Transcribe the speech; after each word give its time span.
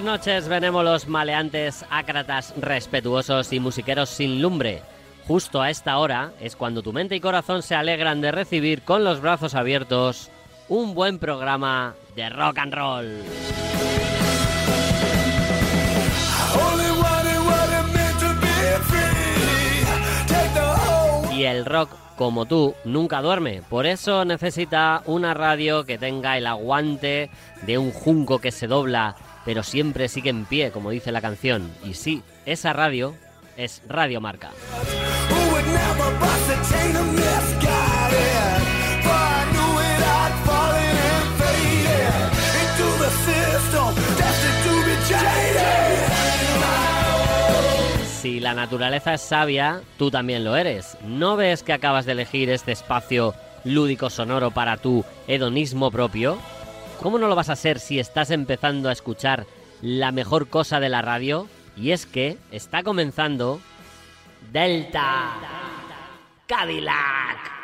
Buenas 0.00 0.26
noches, 0.26 0.48
los 0.72 1.06
maleantes, 1.06 1.84
ácratas, 1.88 2.52
respetuosos 2.56 3.52
y 3.52 3.60
musiqueros 3.60 4.08
sin 4.08 4.42
lumbre. 4.42 4.82
Justo 5.28 5.62
a 5.62 5.70
esta 5.70 5.98
hora 5.98 6.32
es 6.40 6.56
cuando 6.56 6.82
tu 6.82 6.92
mente 6.92 7.14
y 7.14 7.20
corazón 7.20 7.62
se 7.62 7.76
alegran 7.76 8.20
de 8.20 8.32
recibir 8.32 8.82
con 8.82 9.04
los 9.04 9.20
brazos 9.20 9.54
abiertos 9.54 10.30
un 10.68 10.94
buen 10.94 11.20
programa 11.20 11.94
de 12.16 12.28
rock 12.28 12.58
and 12.58 12.74
roll. 12.74 13.22
El 21.50 21.64
rock, 21.64 21.90
como 22.16 22.46
tú, 22.46 22.74
nunca 22.84 23.22
duerme. 23.22 23.62
Por 23.68 23.86
eso 23.86 24.24
necesita 24.24 25.02
una 25.06 25.34
radio 25.34 25.84
que 25.84 25.98
tenga 25.98 26.38
el 26.38 26.46
aguante 26.46 27.30
de 27.62 27.78
un 27.78 27.92
junco 27.92 28.38
que 28.38 28.50
se 28.50 28.66
dobla 28.66 29.16
pero 29.44 29.62
siempre 29.62 30.08
sigue 30.08 30.30
en 30.30 30.44
pie, 30.44 30.70
como 30.70 30.90
dice 30.90 31.12
la 31.12 31.20
canción. 31.20 31.70
Y 31.84 31.94
sí, 31.94 32.22
esa 32.46 32.72
radio 32.72 33.14
es 33.56 33.82
Radio 33.88 34.20
Marca. 34.20 34.50
Si 48.24 48.40
la 48.40 48.54
naturaleza 48.54 49.12
es 49.12 49.20
sabia, 49.20 49.82
tú 49.98 50.10
también 50.10 50.44
lo 50.44 50.56
eres. 50.56 50.96
¿No 51.04 51.36
ves 51.36 51.62
que 51.62 51.74
acabas 51.74 52.06
de 52.06 52.12
elegir 52.12 52.48
este 52.48 52.72
espacio 52.72 53.34
lúdico 53.64 54.08
sonoro 54.08 54.50
para 54.50 54.78
tu 54.78 55.04
hedonismo 55.26 55.90
propio? 55.90 56.38
¿Cómo 57.02 57.18
no 57.18 57.28
lo 57.28 57.36
vas 57.36 57.50
a 57.50 57.52
hacer 57.52 57.78
si 57.78 58.00
estás 58.00 58.30
empezando 58.30 58.88
a 58.88 58.92
escuchar 58.92 59.44
la 59.82 60.10
mejor 60.10 60.48
cosa 60.48 60.80
de 60.80 60.88
la 60.88 61.02
radio? 61.02 61.48
Y 61.76 61.90
es 61.90 62.06
que 62.06 62.38
está 62.50 62.82
comenzando 62.82 63.60
Delta 64.50 65.34
Cadillac. 66.46 67.54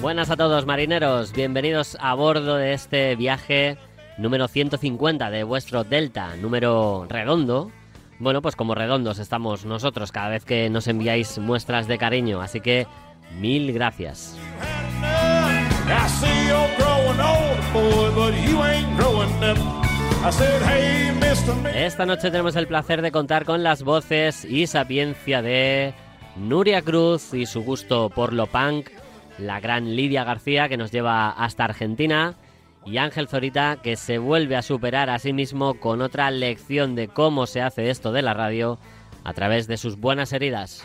Buenas 0.00 0.30
a 0.30 0.36
todos 0.36 0.66
marineros, 0.66 1.32
bienvenidos 1.32 1.96
a 2.00 2.12
bordo 2.14 2.56
de 2.56 2.72
este 2.72 3.14
viaje 3.14 3.78
número 4.18 4.48
150 4.48 5.30
de 5.30 5.44
vuestro 5.44 5.84
Delta, 5.84 6.34
número 6.36 7.06
redondo. 7.08 7.70
Bueno, 8.18 8.42
pues 8.42 8.56
como 8.56 8.74
redondos 8.74 9.20
estamos 9.20 9.64
nosotros 9.64 10.10
cada 10.10 10.28
vez 10.28 10.44
que 10.44 10.68
nos 10.70 10.88
enviáis 10.88 11.38
muestras 11.38 11.86
de 11.86 11.98
cariño, 11.98 12.40
así 12.40 12.60
que 12.60 12.88
mil 13.38 13.72
gracias. 13.72 14.36
Esta 21.76 22.06
noche 22.06 22.30
tenemos 22.30 22.56
el 22.56 22.66
placer 22.66 23.02
de 23.02 23.12
contar 23.12 23.44
con 23.44 23.62
las 23.62 23.84
voces 23.84 24.44
y 24.44 24.66
sapiencia 24.66 25.42
de 25.42 25.94
Nuria 26.36 26.82
Cruz 26.82 27.32
y 27.32 27.46
su 27.46 27.62
gusto 27.62 28.10
por 28.10 28.32
lo 28.32 28.46
punk, 28.46 28.90
la 29.38 29.60
gran 29.60 29.94
Lidia 29.94 30.24
García 30.24 30.68
que 30.68 30.76
nos 30.76 30.90
lleva 30.90 31.30
hasta 31.30 31.64
Argentina 31.64 32.34
y 32.84 32.98
Ángel 32.98 33.28
Zorita 33.28 33.76
que 33.82 33.96
se 33.96 34.18
vuelve 34.18 34.56
a 34.56 34.62
superar 34.62 35.10
a 35.10 35.18
sí 35.18 35.32
mismo 35.32 35.74
con 35.74 36.02
otra 36.02 36.30
lección 36.30 36.96
de 36.96 37.08
cómo 37.08 37.46
se 37.46 37.62
hace 37.62 37.88
esto 37.90 38.12
de 38.12 38.22
la 38.22 38.34
radio 38.34 38.78
a 39.22 39.32
través 39.32 39.66
de 39.68 39.76
sus 39.76 39.96
buenas 39.96 40.32
heridas. 40.32 40.82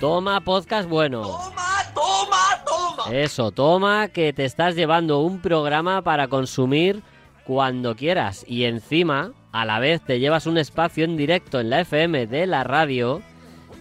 Toma 0.00 0.40
podcast 0.40 0.88
bueno. 0.88 1.22
Toma, 1.22 1.92
toma, 1.94 2.64
toma. 2.66 3.16
Eso, 3.16 3.52
toma 3.52 4.08
que 4.08 4.32
te 4.32 4.46
estás 4.46 4.74
llevando 4.74 5.20
un 5.20 5.40
programa 5.40 6.02
para 6.02 6.26
consumir 6.28 7.02
cuando 7.50 7.96
quieras 7.96 8.44
y 8.46 8.62
encima 8.62 9.32
a 9.50 9.64
la 9.64 9.80
vez 9.80 10.00
te 10.02 10.20
llevas 10.20 10.46
un 10.46 10.56
espacio 10.56 11.04
en 11.04 11.16
directo 11.16 11.58
en 11.58 11.68
la 11.68 11.80
FM 11.80 12.28
de 12.28 12.46
la 12.46 12.62
radio 12.62 13.22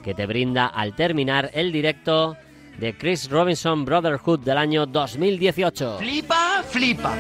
que 0.04 0.16
te 0.16 0.26
brinda 0.26 0.66
al 0.66 0.96
terminar 0.96 1.52
el 1.54 1.72
directo 1.72 2.36
de 2.80 2.98
Chris 2.98 3.30
Robinson 3.30 3.86
Brotherhood 3.86 4.40
del 4.40 4.58
año 4.58 4.88
2018. 4.88 6.00
Flipa, 6.00 6.64
flipa. 6.68 7.16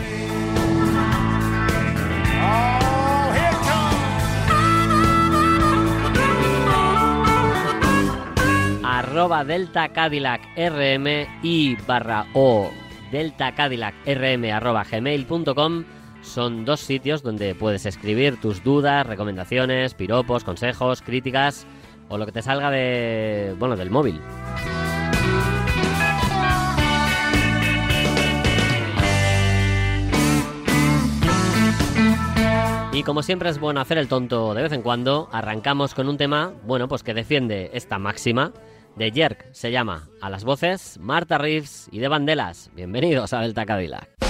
arroba 8.83 9.43
Delta 9.43 9.89
Cadillac 9.89 10.41
RM 10.57 11.27
y 11.43 11.75
barra 11.85 12.25
o 12.33 12.71
Delta 13.11 13.53
Cadillac 13.53 13.93
RM 14.07 14.51
arroba 14.51 14.83
gmail.com 14.83 15.98
son 16.29 16.63
dos 16.63 16.79
sitios 16.79 17.23
donde 17.23 17.55
puedes 17.55 17.85
escribir 17.85 18.39
tus 18.39 18.63
dudas, 18.63 19.05
recomendaciones, 19.05 19.93
piropos, 19.93 20.43
consejos, 20.43 21.01
críticas 21.01 21.65
o 22.07 22.17
lo 22.17 22.25
que 22.25 22.31
te 22.31 22.41
salga 22.41 22.71
de, 22.71 23.55
bueno, 23.59 23.75
del 23.75 23.89
móvil. 23.89 24.21
Y 32.93 33.03
como 33.03 33.23
siempre 33.23 33.49
es 33.49 33.59
bueno 33.59 33.79
hacer 33.79 33.97
el 33.97 34.07
tonto 34.07 34.53
de 34.53 34.61
vez 34.61 34.73
en 34.73 34.81
cuando, 34.81 35.29
arrancamos 35.31 35.93
con 35.93 36.09
un 36.09 36.17
tema, 36.17 36.53
bueno, 36.65 36.87
pues 36.87 37.01
que 37.01 37.13
defiende 37.13 37.71
esta 37.73 37.97
máxima 37.97 38.51
de 38.97 39.11
Jerk. 39.11 39.47
Se 39.53 39.71
llama 39.71 40.09
A 40.21 40.29
las 40.29 40.43
voces, 40.43 40.99
Marta 40.99 41.37
Reeves 41.37 41.87
y 41.91 41.99
de 41.99 42.07
Bandelas. 42.09 42.69
Bienvenidos 42.75 43.33
a 43.33 43.41
Delta 43.41 43.65
Cadillac. 43.65 44.28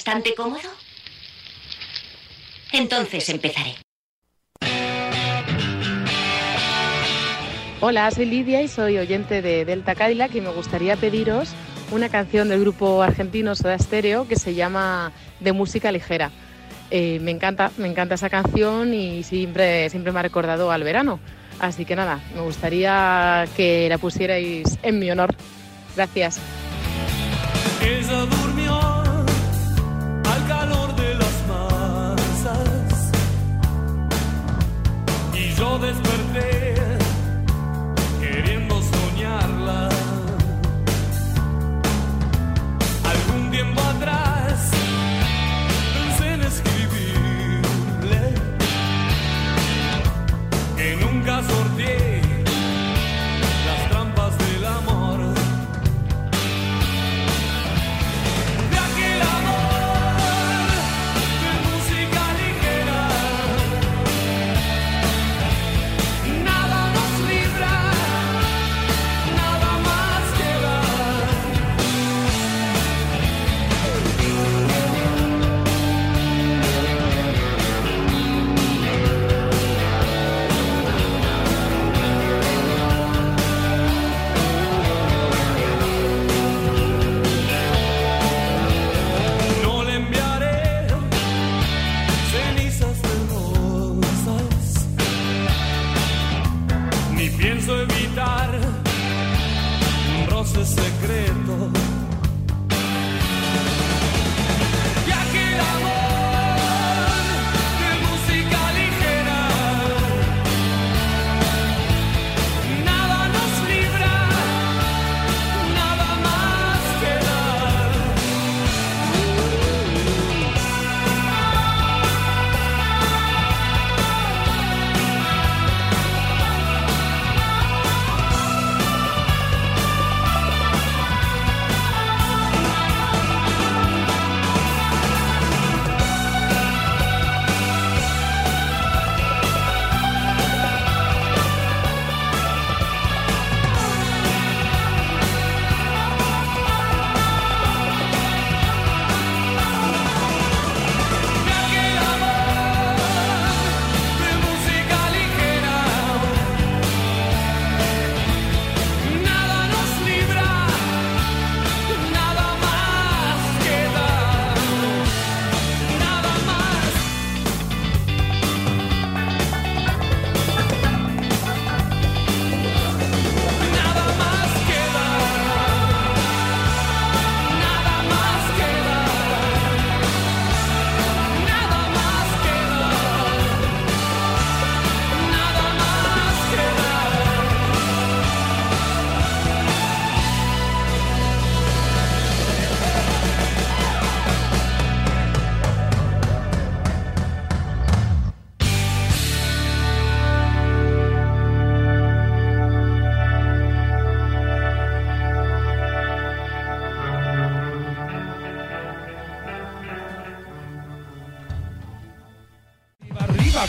Bastante 0.00 0.34
cómodo? 0.34 0.70
Entonces 2.72 3.28
empezaré. 3.28 3.74
Hola, 7.82 8.10
soy 8.10 8.24
Lidia 8.24 8.62
y 8.62 8.68
soy 8.68 8.96
oyente 8.96 9.42
de 9.42 9.66
Delta 9.66 9.94
Cadillac 9.94 10.34
y 10.34 10.40
me 10.40 10.48
gustaría 10.48 10.96
pediros 10.96 11.50
una 11.90 12.08
canción 12.08 12.48
del 12.48 12.60
grupo 12.60 13.02
argentino 13.02 13.54
Soda 13.54 13.78
Stereo 13.78 14.26
que 14.26 14.36
se 14.36 14.54
llama 14.54 15.12
De 15.38 15.52
música 15.52 15.92
ligera. 15.92 16.30
Eh, 16.90 17.18
me 17.20 17.30
encanta, 17.30 17.70
me 17.76 17.86
encanta 17.86 18.14
esa 18.14 18.30
canción 18.30 18.94
y 18.94 19.22
siempre, 19.22 19.90
siempre 19.90 20.12
me 20.12 20.20
ha 20.20 20.22
recordado 20.22 20.70
al 20.70 20.82
verano. 20.82 21.20
Así 21.58 21.84
que 21.84 21.94
nada, 21.94 22.20
me 22.34 22.40
gustaría 22.40 23.46
que 23.54 23.86
la 23.90 23.98
pusierais 23.98 24.78
en 24.82 24.98
mi 24.98 25.10
honor. 25.10 25.34
Gracias. 25.94 26.40
Yo 35.60 35.78
desperté 35.78 36.69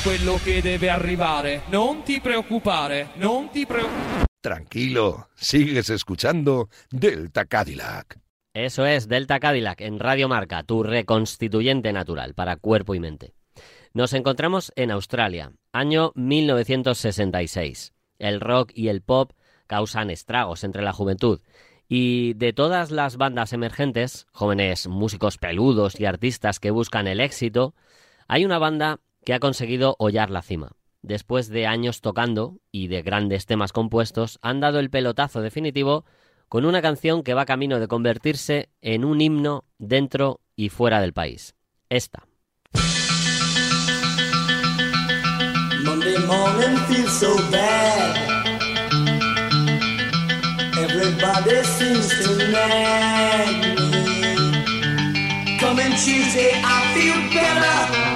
quello 0.04 0.40
che 0.44 0.62
deve 0.62 0.90
arrivare, 0.90 1.62
non 1.70 2.02
ti 2.02 2.20
preoccupare, 2.20 3.10
non 3.16 3.50
ti 3.52 3.68
preoccupare. 3.68 4.26
Tranquilo, 4.40 5.28
sigues 5.36 5.90
escuchando 5.90 6.70
Delta 6.90 7.46
Cadillac. 7.46 8.18
Eso 8.52 8.86
es 8.86 9.08
Delta 9.08 9.40
Cadillac 9.40 9.80
en 9.82 10.00
Radio 10.00 10.28
Marca, 10.28 10.64
tu 10.64 10.82
reconstituyente 10.82 11.94
natural 11.94 12.34
para 12.34 12.56
cuerpo 12.56 12.96
y 12.96 13.00
mente. 13.00 13.36
Nos 13.94 14.14
encontramos 14.14 14.74
en 14.76 14.90
Australia, 14.90 15.52
año 15.72 16.14
1966. 16.16 17.94
El 18.18 18.42
rock 18.42 18.72
y 18.74 18.88
el 18.88 19.02
pop 19.02 19.34
causan 19.68 20.10
estragos 20.10 20.64
entre 20.64 20.82
la 20.82 20.94
juventud. 20.94 21.42
Y 21.88 22.34
de 22.34 22.54
todas 22.54 22.90
las 22.90 23.18
bandas 23.18 23.54
emergentes, 23.54 24.26
jóvenes 24.32 24.88
músicos 24.88 25.38
peludos 25.38 26.00
y 26.00 26.06
artistas 26.06 26.60
que 26.60 26.72
buscan 26.72 27.08
el 27.08 27.20
éxito, 27.20 27.76
hay 28.28 28.46
una 28.46 28.58
banda 28.58 29.00
que 29.24 29.34
ha 29.34 29.40
conseguido 29.40 29.96
hollar 30.00 30.30
la 30.30 30.42
cima. 30.42 30.72
Después 31.02 31.50
de 31.50 31.66
años 31.66 32.02
tocando 32.02 32.60
y 32.72 32.88
de 32.88 33.02
grandes 33.02 33.46
temas 33.46 33.72
compuestos, 33.74 34.38
han 34.42 34.60
dado 34.60 34.80
el 34.80 34.90
pelotazo 34.90 35.42
definitivo 35.42 36.06
con 36.48 36.66
una 36.66 36.82
canción 36.82 37.24
que 37.24 37.34
va 37.34 37.46
camino 37.46 37.80
de 37.80 37.88
convertirse 37.88 38.70
en 38.82 39.06
un 39.06 39.22
himno 39.22 39.66
dentro 39.80 40.42
y 40.56 40.70
fuera 40.70 41.02
del 41.02 41.14
país. 41.14 41.56
Esta. 41.90 42.28
Monday 45.84 46.18
morning 46.28 46.78
feels 46.88 47.12
so 47.12 47.36
bad. 47.50 48.16
Everybody 50.78 51.64
seems 51.64 52.10
to 52.10 52.38
nag 52.52 53.50
me. 53.80 55.58
Coming 55.58 55.92
Tuesday, 55.96 56.52
I 56.64 56.94
feel 56.94 57.16
better. 57.34 58.11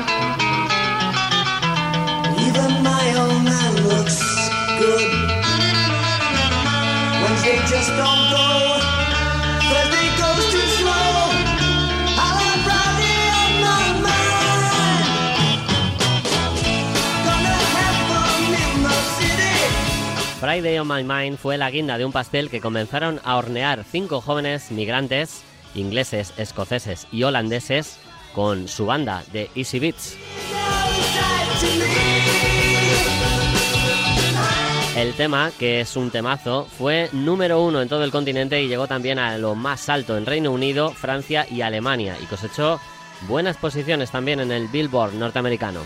Friday 20.56 20.80
on 20.80 20.88
My 20.88 21.04
Mind 21.04 21.38
fue 21.38 21.58
la 21.58 21.70
guinda 21.70 21.98
de 21.98 22.06
un 22.06 22.14
pastel 22.14 22.50
que 22.50 22.62
comenzaron 22.62 23.20
a 23.26 23.36
hornear 23.36 23.84
cinco 23.84 24.22
jóvenes 24.22 24.72
migrantes 24.72 25.44
ingleses, 25.74 26.34
escoceses 26.38 27.08
y 27.12 27.24
holandeses 27.24 27.98
con 28.34 28.70
su 28.70 28.86
banda 28.86 29.22
de 29.34 29.50
Easy 29.54 29.80
Beats. 29.80 30.16
El 34.96 35.14
tema, 35.16 35.52
que 35.60 35.82
es 35.82 35.98
un 35.98 36.10
temazo, 36.10 36.66
fue 36.78 37.10
número 37.12 37.62
uno 37.62 37.82
en 37.82 37.90
todo 37.90 38.06
el 38.06 38.12
continente 38.12 38.64
y 38.64 38.70
llegó 38.70 38.88
también 38.88 39.20
a 39.20 39.38
lo 39.38 39.56
más 39.56 39.90
alto 39.90 40.18
en 40.18 40.26
Reino 40.26 40.54
Unido, 40.54 40.92
Francia 40.92 41.46
y 41.52 41.64
Alemania 41.64 42.16
y 42.24 42.28
cosechó 42.28 42.80
buenas 43.28 43.58
posiciones 43.58 44.10
también 44.10 44.40
en 44.40 44.54
el 44.54 44.70
Billboard 44.70 45.16
norteamericano. 45.16 45.82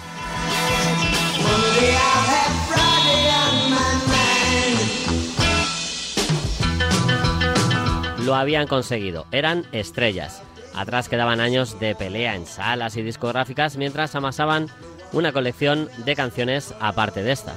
Lo 8.29 8.35
habían 8.35 8.67
conseguido, 8.67 9.25
eran 9.31 9.65
estrellas. 9.71 10.43
Atrás 10.75 11.09
quedaban 11.09 11.39
años 11.39 11.79
de 11.79 11.95
pelea 11.95 12.35
en 12.35 12.45
salas 12.45 12.95
y 12.95 13.01
discográficas 13.01 13.75
mientras 13.75 14.13
amasaban 14.13 14.67
una 15.13 15.33
colección 15.33 15.89
de 16.05 16.15
canciones 16.15 16.75
aparte 16.79 17.23
de 17.23 17.31
esta. 17.31 17.55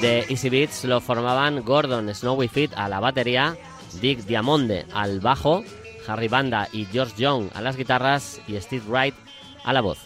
De 0.00 0.26
Easy 0.28 0.50
Beats 0.50 0.82
lo 0.86 1.00
formaban 1.00 1.64
Gordon 1.64 2.12
Snowy 2.12 2.48
Fit 2.48 2.72
a 2.74 2.88
la 2.88 2.98
batería, 2.98 3.56
Dick 4.00 4.24
Diamonde 4.24 4.84
al 4.92 5.20
bajo, 5.20 5.62
Harry 6.08 6.26
Banda 6.26 6.66
y 6.72 6.84
George 6.86 7.14
Young 7.16 7.48
a 7.54 7.60
las 7.60 7.76
guitarras 7.76 8.40
y 8.48 8.60
Steve 8.60 8.82
Wright 8.88 9.14
a 9.62 9.72
la 9.72 9.82
voz. 9.82 9.98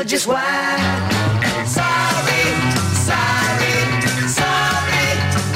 Know 0.00 0.08
just 0.08 0.26
why. 0.26 0.76
Sorry, 1.66 2.42
sorry, 3.06 3.74
sorry, 4.28 5.04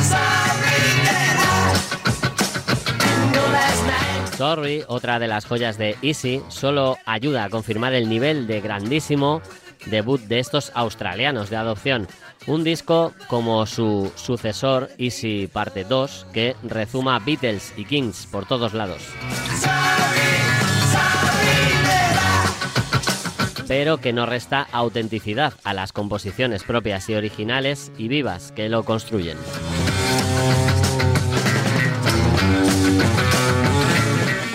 sorry 0.03 0.81
that 1.05 1.37
I 3.01 3.33
know 3.33 3.53
last 3.53 3.87
night. 3.87 4.35
Sorry, 4.37 4.85
otra 4.89 5.19
de 5.19 5.29
las 5.29 5.47
joyas 5.47 5.79
de 5.79 5.97
Easy, 6.03 6.43
solo 6.49 6.99
ayuda 7.07 7.45
a 7.45 7.51
confirmar 7.51 7.95
el 7.95 8.09
nivel 8.09 8.47
de 8.47 8.61
grandísimo 8.61 9.41
debut 9.87 10.21
de 10.21 10.41
estos 10.41 10.73
australianos 10.75 11.51
de 11.51 11.57
adopción. 11.57 12.09
Un 12.47 12.65
disco 12.65 13.15
como 13.29 13.65
su 13.67 14.13
sucesor 14.17 14.91
Easy 14.99 15.49
Parte 15.51 15.85
2, 15.85 16.27
que 16.33 16.57
rezuma 16.63 17.19
Beatles 17.19 17.73
y 17.77 17.85
Kings 17.85 18.27
por 18.27 18.47
todos 18.47 18.75
lados. 18.75 19.03
Pero 23.67 23.99
que 23.99 24.13
no 24.13 24.27
resta 24.27 24.67
autenticidad 24.73 25.55
a 25.65 25.75
las 25.75 25.93
composiciones 25.93 26.65
propias 26.65 27.09
y 27.09 27.15
originales 27.15 27.93
y 27.99 28.09
vivas 28.09 28.53
que 28.53 28.69
lo 28.69 28.85
construyen. 28.85 29.39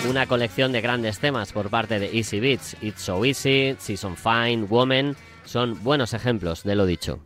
Una 0.08 0.26
colección 0.26 0.72
de 0.72 0.80
grandes 0.80 1.18
temas 1.20 1.52
por 1.52 1.70
parte 1.70 1.98
de 1.98 2.16
Easy 2.16 2.40
Beats, 2.40 2.76
It's 2.82 3.02
So 3.02 3.24
Easy, 3.24 3.76
Season 3.78 4.16
Fine, 4.16 4.64
Woman, 4.64 5.16
son 5.44 5.82
buenos 5.84 6.14
ejemplos 6.14 6.64
de 6.64 6.74
lo 6.74 6.84
dicho. 6.84 7.20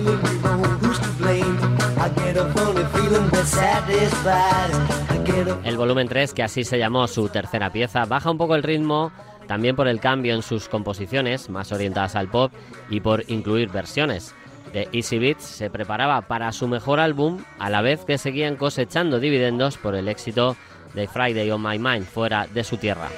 Feeling 0.00 0.20
you 0.22 0.38
know 0.40 0.56
who's 0.80 0.98
to 0.98 1.10
blame. 1.18 1.58
I 1.98 2.08
get 2.16 2.36
a 2.36 2.46
funny 2.52 2.84
feeling 2.92 3.30
we're 3.30 3.44
satisfied. 3.44 4.72
I 5.10 5.18
get 5.24 5.48
a 5.48 5.68
El 5.68 5.76
volumen 5.76 6.08
3, 6.08 6.32
que 6.32 6.42
así 6.42 6.64
se 6.64 6.78
llamó 6.78 7.06
su 7.06 7.28
tercera 7.28 7.70
pieza, 7.70 8.04
baja 8.04 8.30
un 8.30 8.38
poco 8.38 8.54
el 8.54 8.62
ritmo, 8.62 9.12
también 9.46 9.76
por 9.76 9.88
el 9.88 10.00
cambio 10.00 10.34
en 10.34 10.42
sus 10.42 10.68
composiciones, 10.68 11.50
más 11.50 11.72
orientadas 11.72 12.16
al 12.16 12.28
pop, 12.28 12.52
y 12.88 13.00
por 13.00 13.24
incluir 13.28 13.70
versiones. 13.70 14.34
De 14.72 14.88
Easy 14.92 15.18
Beats 15.18 15.44
se 15.44 15.68
preparaba 15.68 16.22
para 16.22 16.52
su 16.52 16.68
mejor 16.68 17.00
álbum, 17.00 17.38
a 17.58 17.70
la 17.70 17.82
vez 17.82 18.04
que 18.04 18.18
seguían 18.18 18.56
cosechando 18.56 19.18
dividendos 19.18 19.76
por 19.76 19.94
el 19.94 20.08
éxito 20.08 20.56
de 20.94 21.08
Friday 21.08 21.50
on 21.50 21.62
My 21.62 21.78
Mind 21.78 22.06
fuera 22.06 22.46
de 22.46 22.64
su 22.64 22.76
tierra. 22.76 23.08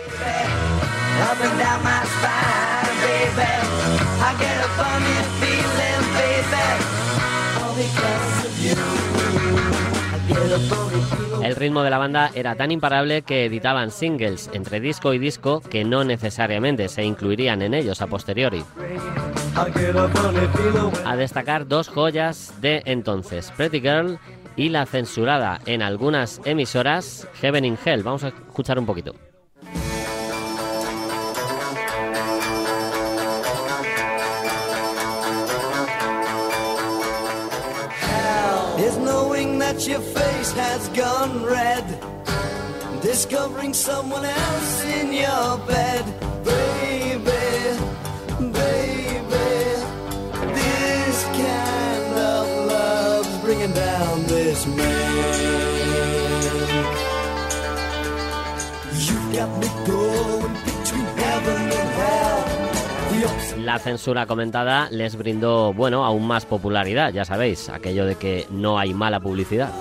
El 11.42 11.56
ritmo 11.56 11.82
de 11.82 11.90
la 11.90 11.98
banda 11.98 12.30
era 12.34 12.54
tan 12.54 12.70
imparable 12.70 13.22
que 13.22 13.46
editaban 13.46 13.90
singles 13.90 14.48
entre 14.52 14.80
disco 14.80 15.12
y 15.12 15.18
disco 15.18 15.60
que 15.60 15.84
no 15.84 16.04
necesariamente 16.04 16.88
se 16.88 17.04
incluirían 17.04 17.62
en 17.62 17.74
ellos 17.74 18.00
a 18.00 18.06
posteriori. 18.06 18.64
A 21.04 21.16
destacar 21.16 21.66
dos 21.66 21.88
joyas 21.88 22.54
de 22.60 22.82
entonces, 22.86 23.52
Pretty 23.56 23.80
Girl 23.80 24.18
y 24.56 24.68
la 24.68 24.86
censurada 24.86 25.60
en 25.66 25.82
algunas 25.82 26.40
emisoras 26.44 27.28
Heaven 27.40 27.64
in 27.64 27.78
Hell. 27.84 28.02
Vamos 28.02 28.24
a 28.24 28.28
escuchar 28.28 28.78
un 28.78 28.86
poquito. 28.86 29.14
That 39.72 39.88
your 39.88 40.00
face 40.00 40.52
has 40.52 40.88
gone 40.90 41.44
red. 41.44 41.84
Discovering 43.00 43.72
someone 43.72 44.24
else 44.24 44.84
in 44.84 45.12
your 45.12 45.58
bed, 45.66 46.04
baby, 46.44 47.24
baby. 48.52 49.48
This 50.58 51.24
kind 51.24 52.14
of 52.34 52.46
love's 52.68 53.38
bringing 53.38 53.72
down 53.72 54.22
this 54.24 54.66
man. 54.66 55.62
You 59.06 59.18
got 59.32 59.50
me 59.58 59.71
La 63.64 63.78
censura 63.78 64.26
comentada 64.26 64.88
les 64.90 65.14
brindó, 65.14 65.72
bueno, 65.72 66.04
aún 66.04 66.26
más 66.26 66.46
popularidad, 66.46 67.12
ya 67.12 67.24
sabéis, 67.24 67.68
aquello 67.68 68.04
de 68.04 68.16
que 68.16 68.46
no 68.50 68.76
hay 68.76 68.92
mala 68.92 69.20
publicidad. 69.20 69.72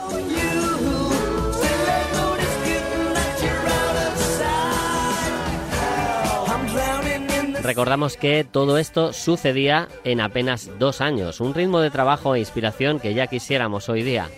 Recordamos 7.64 8.18
que 8.18 8.44
todo 8.44 8.78
esto 8.78 9.14
sucedía 9.14 9.88
en 10.04 10.22
apenas 10.22 10.70
dos 10.78 11.02
años, 11.02 11.40
un 11.40 11.56
ritmo 11.56 11.80
de 11.80 11.90
trabajo 11.90 12.36
e 12.36 12.40
inspiración 12.40 13.00
que 13.00 13.16
ya 13.16 13.28
quisiéramos 13.28 13.90
hoy 13.90 14.04
día. 14.04 14.30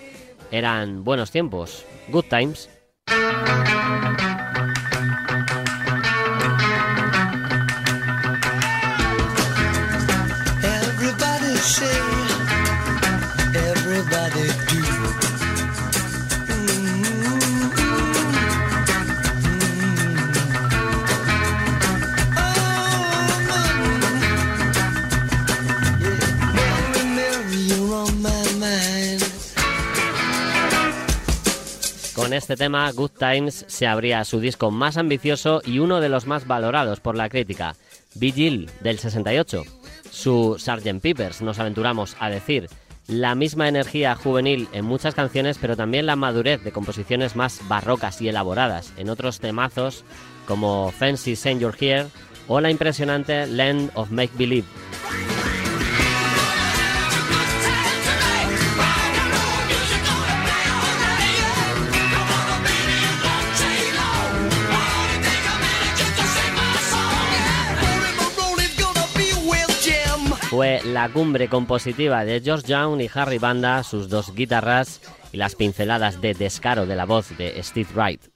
Eran 0.51 1.03
buenos 1.03 1.31
tiempos, 1.31 1.85
good 2.09 2.25
times. 2.29 2.69
Este 32.43 32.57
tema, 32.57 32.91
Good 32.91 33.11
Times 33.11 33.63
se 33.69 33.87
abría 33.87 34.25
su 34.25 34.41
disco 34.41 34.69
más 34.69 34.97
ambicioso 34.97 35.61
y 35.65 35.79
uno 35.79 36.01
de 36.01 36.09
los 36.09 36.27
más 36.27 36.45
valorados 36.45 36.99
por 36.99 37.15
la 37.15 37.29
crítica, 37.29 37.77
Vigil 38.15 38.69
del 38.81 38.99
68. 38.99 39.63
Su 40.11 40.57
Sgt. 40.59 40.99
Peppers, 41.01 41.41
nos 41.41 41.59
aventuramos 41.59 42.17
a 42.19 42.29
decir, 42.29 42.67
la 43.07 43.33
misma 43.33 43.69
energía 43.69 44.15
juvenil 44.15 44.67
en 44.73 44.83
muchas 44.83 45.15
canciones, 45.15 45.57
pero 45.57 45.77
también 45.77 46.05
la 46.05 46.17
madurez 46.17 46.61
de 46.65 46.73
composiciones 46.73 47.37
más 47.37 47.61
barrocas 47.69 48.21
y 48.21 48.27
elaboradas 48.27 48.91
en 48.97 49.09
otros 49.09 49.39
temazos 49.39 50.03
como 50.45 50.91
Fancy 50.91 51.37
Saint 51.37 51.61
You're 51.61 51.77
Here 51.79 52.07
o 52.49 52.59
la 52.59 52.71
impresionante 52.71 53.47
Land 53.47 53.91
of 53.95 54.11
Make 54.11 54.33
Believe. 54.37 54.67
Fue 70.53 70.81
la 70.85 71.09
cumbre 71.09 71.47
compositiva 71.47 72.23
de 72.25 72.39
George 72.39 72.67
Young 72.67 73.01
y 73.01 73.09
Harry 73.11 73.39
Banda, 73.39 73.81
sus 73.81 74.07
dos 74.07 74.35
guitarras 74.35 75.01
y 75.31 75.37
las 75.37 75.55
pinceladas 75.55 76.21
de 76.21 76.35
descaro 76.35 76.85
de 76.85 76.95
la 76.95 77.05
voz 77.05 77.35
de 77.39 77.63
Steve 77.63 77.89
Wright. 77.95 78.32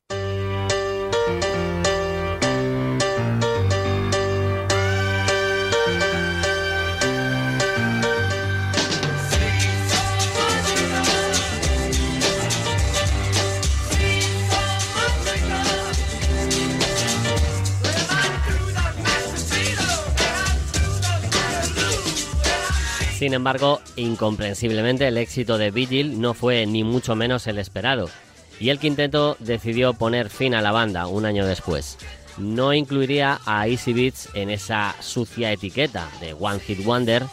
Sin 23.28 23.34
embargo, 23.34 23.82
incomprensiblemente 23.98 25.06
el 25.06 25.18
éxito 25.18 25.58
de 25.58 25.70
Vigil 25.70 26.22
no 26.22 26.34
fue 26.34 26.66
ni 26.66 26.86
mucho 26.86 27.14
menos 27.14 27.46
el 27.48 27.58
esperado, 27.58 28.10
y 28.58 28.70
el 28.70 28.80
quinteto 28.80 29.36
decidió 29.40 29.94
poner 29.96 30.30
fin 30.30 30.56
a 30.56 30.62
la 30.62 30.72
banda 30.72 31.08
un 31.08 31.26
año 31.26 31.46
después. 31.46 31.98
No 32.38 32.74
incluiría 32.74 33.42
a 33.46 33.68
Easy 33.68 33.92
Beats 33.92 34.30
en 34.34 34.50
esa 34.50 34.96
sucia 35.02 35.52
etiqueta 35.52 36.08
de 36.22 36.36
One 36.40 36.62
Hit 36.62 36.86
Wonder, 36.86 37.24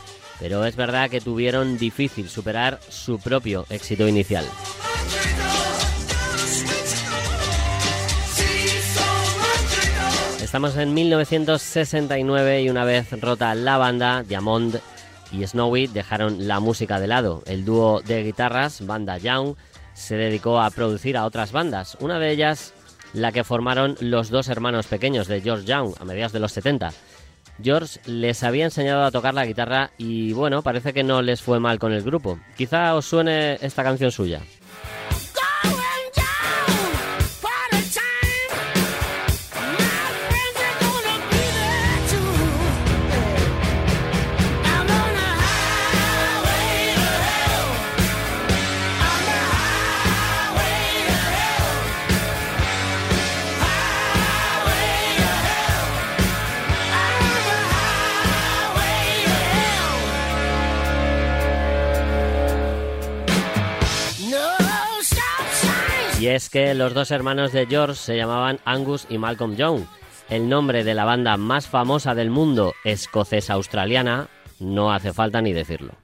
pero 0.41 0.65
es 0.65 0.75
verdad 0.75 1.11
que 1.11 1.21
tuvieron 1.21 1.79
difícil 1.79 2.29
superar 2.29 2.81
su 2.89 3.21
propio 3.21 3.65
éxito 3.71 4.09
inicial. 4.09 4.47
Estamos 10.43 10.77
en 10.77 10.93
1969 10.93 12.63
y 12.63 12.69
una 12.69 12.85
vez 12.85 13.13
rota 13.21 13.55
la 13.55 13.79
banda, 13.79 14.25
Diamond 14.25 14.81
y 15.35 15.47
Snowy 15.47 15.89
dejaron 15.89 16.47
la 16.47 16.61
música 16.61 17.01
de 17.01 17.07
lado. 17.07 17.43
El 17.47 17.65
dúo 17.65 18.01
de 18.01 18.23
guitarras, 18.23 18.87
Banda 18.87 19.19
Young, 19.19 19.57
se 19.93 20.17
dedicó 20.17 20.61
a 20.61 20.71
producir 20.71 21.17
a 21.17 21.25
otras 21.25 21.53
bandas, 21.53 21.97
una 22.01 22.19
de 22.19 22.31
ellas 22.31 22.75
la 23.13 23.33
que 23.33 23.45
formaron 23.45 23.97
los 24.01 24.29
dos 24.29 24.49
hermanos 24.49 24.87
pequeños 24.87 25.29
de 25.29 25.41
George 25.41 25.67
Young 25.67 25.95
a 26.01 26.05
mediados 26.05 26.33
de 26.33 26.41
los 26.41 26.53
70. 26.53 26.93
George 27.63 28.01
les 28.07 28.43
había 28.43 28.65
enseñado 28.65 29.05
a 29.05 29.13
tocar 29.13 29.35
la 29.35 29.47
guitarra 29.47 29.91
y 29.97 30.33
bueno, 30.33 30.63
parece 30.63 30.93
que 30.93 31.05
no 31.05 31.23
les 31.23 31.41
fue 31.41 31.61
mal 31.61 31.79
con 31.79 31.93
el 31.93 32.03
grupo. 32.03 32.39
Quizá 32.57 32.95
os 32.97 33.07
suene 33.07 33.59
esta 33.61 33.85
canción 33.85 34.11
suya. 34.11 34.41
Es 66.35 66.51
que 66.51 66.75
los 66.75 66.95
dos 66.95 67.11
hermanos 67.11 67.53
de 67.53 67.67
George 67.67 67.95
se 67.95 68.17
llamaban 68.17 68.59
Angus 68.65 69.07
y 69.09 69.19
Malcolm 69.19 69.57
Young. 69.57 69.85
El 70.29 70.49
nombre 70.49 70.83
de 70.83 70.95
la 70.95 71.05
banda 71.05 71.37
más 71.37 71.69
famosa 71.69 72.15
del 72.15 72.31
mundo, 72.31 72.75
escocesa-australiana, 72.85 74.29
no 74.59 74.93
hace 74.93 75.13
falta 75.13 75.41
ni 75.41 75.53
decirlo. 75.53 76.04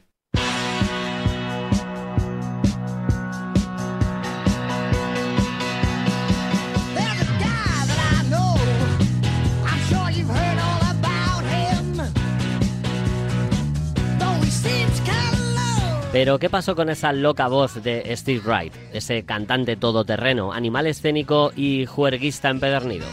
Pero 16.20 16.38
¿qué 16.38 16.50
pasó 16.50 16.76
con 16.76 16.90
esa 16.90 17.14
loca 17.14 17.48
voz 17.48 17.82
de 17.82 18.14
Steve 18.14 18.42
Wright, 18.44 18.74
ese 18.92 19.22
cantante 19.22 19.76
todoterreno, 19.76 20.52
animal 20.52 20.86
escénico 20.86 21.50
y 21.56 21.86
juerguista 21.86 22.50
empedernido? 22.50 23.06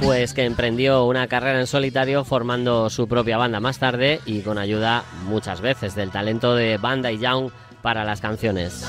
Pues 0.00 0.32
que 0.32 0.46
emprendió 0.46 1.04
una 1.04 1.26
carrera 1.26 1.60
en 1.60 1.66
solitario 1.66 2.24
formando 2.24 2.88
su 2.88 3.06
propia 3.06 3.36
banda 3.36 3.60
más 3.60 3.78
tarde 3.78 4.22
y 4.24 4.40
con 4.40 4.56
ayuda 4.56 5.04
muchas 5.24 5.60
veces 5.60 5.94
del 5.94 6.10
talento 6.10 6.54
de 6.54 6.78
Banda 6.78 7.12
y 7.12 7.18
Young 7.18 7.50
para 7.82 8.04
las 8.04 8.22
canciones. 8.22 8.86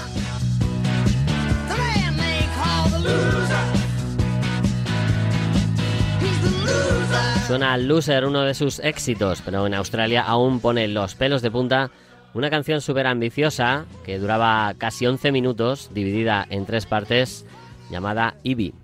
Suena 7.49 7.75
Loser, 7.77 8.25
uno 8.25 8.43
de 8.43 8.53
sus 8.53 8.77
éxitos, 8.77 9.41
pero 9.43 9.65
en 9.65 9.73
Australia 9.73 10.21
aún 10.21 10.59
pone 10.59 10.87
los 10.87 11.15
pelos 11.15 11.41
de 11.41 11.49
punta 11.49 11.89
una 12.35 12.51
canción 12.51 12.79
súper 12.79 13.07
ambiciosa 13.07 13.85
que 14.05 14.19
duraba 14.19 14.75
casi 14.77 15.07
11 15.07 15.31
minutos, 15.31 15.89
dividida 15.91 16.45
en 16.47 16.67
tres 16.67 16.85
partes, 16.85 17.47
llamada 17.89 18.35
Ivy. 18.43 18.75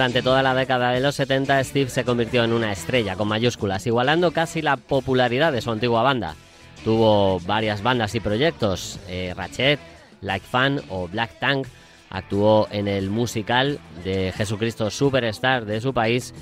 Durante 0.00 0.22
toda 0.22 0.42
la 0.42 0.54
década 0.54 0.92
de 0.92 1.00
los 1.00 1.14
70, 1.16 1.62
Steve 1.62 1.90
se 1.90 2.04
convirtió 2.04 2.42
en 2.42 2.54
una 2.54 2.72
estrella 2.72 3.16
con 3.16 3.28
mayúsculas, 3.28 3.86
igualando 3.86 4.30
casi 4.30 4.62
la 4.62 4.78
popularidad 4.78 5.52
de 5.52 5.60
su 5.60 5.70
antigua 5.70 6.02
banda. 6.02 6.36
Tuvo 6.84 7.38
varias 7.40 7.82
bandas 7.82 8.14
y 8.14 8.20
proyectos, 8.20 8.98
eh, 9.08 9.34
Ratchet, 9.36 9.78
Like 10.22 10.46
Fun 10.46 10.80
o 10.88 11.06
Black 11.06 11.38
Tank. 11.38 11.66
Actuó 12.08 12.66
en 12.70 12.88
el 12.88 13.10
musical 13.10 13.78
de 14.02 14.32
Jesucristo 14.34 14.88
Superstar 14.88 15.66
de 15.66 15.82
su 15.82 15.92
país 15.92 16.32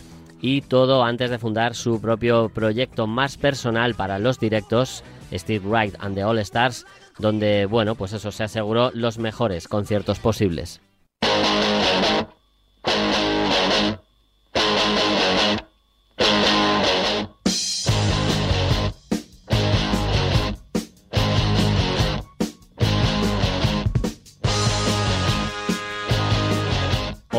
y 0.40 0.60
todo 0.60 1.02
antes 1.02 1.28
de 1.28 1.40
fundar 1.40 1.74
su 1.74 2.00
propio 2.00 2.50
proyecto 2.50 3.08
más 3.08 3.38
personal 3.38 3.96
para 3.96 4.20
los 4.20 4.38
directos, 4.38 5.02
Steve 5.32 5.66
Wright 5.66 5.96
and 5.98 6.14
the 6.14 6.22
All 6.22 6.38
Stars, 6.38 6.86
donde, 7.18 7.66
bueno, 7.66 7.96
pues 7.96 8.12
eso 8.12 8.30
se 8.30 8.44
aseguró 8.44 8.92
los 8.94 9.18
mejores 9.18 9.66
conciertos 9.66 10.20
posibles. 10.20 10.80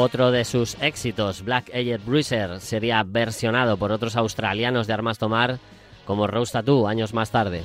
Otro 0.02 0.32
de 0.32 0.46
sus 0.46 0.82
éxitos, 0.82 1.44
Black 1.44 1.72
Eyed 1.74 2.00
Bruiser, 2.06 2.62
sería 2.62 3.04
versionado 3.04 3.76
por 3.76 3.92
otros 3.92 4.16
australianos 4.16 4.88
de 4.88 4.94
armas 4.94 5.18
tomar 5.18 5.60
como 6.06 6.26
Rose 6.26 6.54
Tattoo 6.54 6.88
años 6.88 7.14
más 7.14 7.32
tarde. 7.32 7.64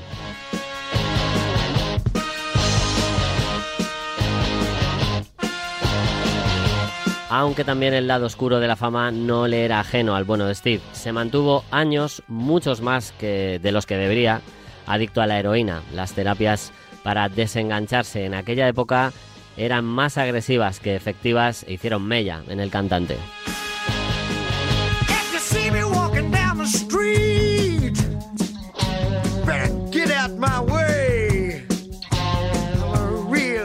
Aunque 7.31 7.63
también 7.63 7.95
el 7.95 8.09
lado 8.09 8.27
oscuro 8.27 8.59
de 8.59 8.67
la 8.67 8.75
fama 8.75 9.13
no 9.13 9.47
le 9.47 9.65
era 9.65 9.79
ajeno 9.79 10.17
al 10.17 10.25
bueno 10.25 10.47
de 10.47 10.57
Steve. 10.57 10.83
Se 10.91 11.13
mantuvo 11.13 11.65
años, 11.71 12.25
muchos 12.27 12.81
más 12.81 13.13
que 13.13 13.61
de 13.63 13.71
los 13.71 13.87
que 13.87 13.97
debería, 13.97 14.41
adicto 14.87 15.23
a 15.23 15.29
la 15.29 15.39
heroína. 15.39 15.83
Las 15.95 16.15
terapias 16.15 16.73
para 17.05 17.29
desengancharse 17.29 18.25
en 18.25 18.35
aquella 18.35 18.67
época 18.67 19.13
eran 19.57 19.85
más 19.85 20.19
agresivas 20.19 20.81
que 20.81 20.97
efectivas 20.97 21.65
e 21.69 21.75
hicieron 21.75 22.05
mella 22.05 22.43
en 22.49 22.61
el 22.61 22.71
cantante. 22.71 23.17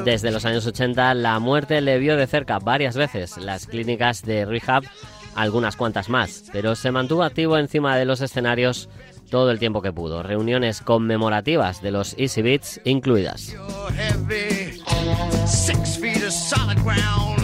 Desde 0.05 0.31
los 0.31 0.45
años 0.45 0.65
80 0.65 1.13
la 1.13 1.39
muerte 1.39 1.81
le 1.81 1.99
vio 1.99 2.15
de 2.15 2.25
cerca 2.25 2.59
varias 2.59 2.95
veces, 2.95 3.37
las 3.37 3.67
clínicas 3.67 4.23
de 4.23 4.45
rehab 4.45 4.83
algunas 5.35 5.75
cuantas 5.75 6.09
más, 6.09 6.45
pero 6.51 6.75
se 6.75 6.91
mantuvo 6.91 7.23
activo 7.23 7.57
encima 7.57 7.95
de 7.95 8.05
los 8.05 8.21
escenarios 8.21 8.89
todo 9.29 9.51
el 9.51 9.59
tiempo 9.59 9.81
que 9.81 9.93
pudo, 9.93 10.23
reuniones 10.23 10.81
conmemorativas 10.81 11.81
de 11.81 11.91
los 11.91 12.15
Easy 12.17 12.41
Beats 12.41 12.81
incluidas. 12.83 13.55
Six 15.47 15.95
feet 15.95 16.23
of 16.23 16.33
solid 16.33 16.77
ground. 16.79 17.38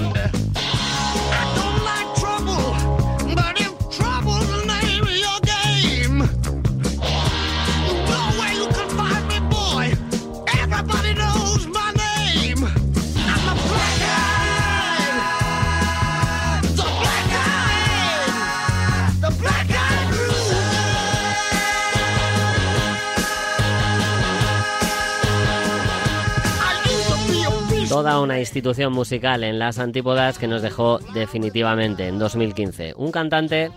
Toda 27.96 28.20
una 28.20 28.42
institución 28.42 28.92
musical 28.92 29.46
en 29.46 29.58
las 29.58 29.80
antípodas 29.80 30.38
que 30.38 30.50
nos 30.50 30.62
dejó 30.62 31.00
definitivamente 31.14 32.10
en 32.10 32.20
2015. 32.20 32.94
Un 32.98 33.10
cantante 33.10 33.72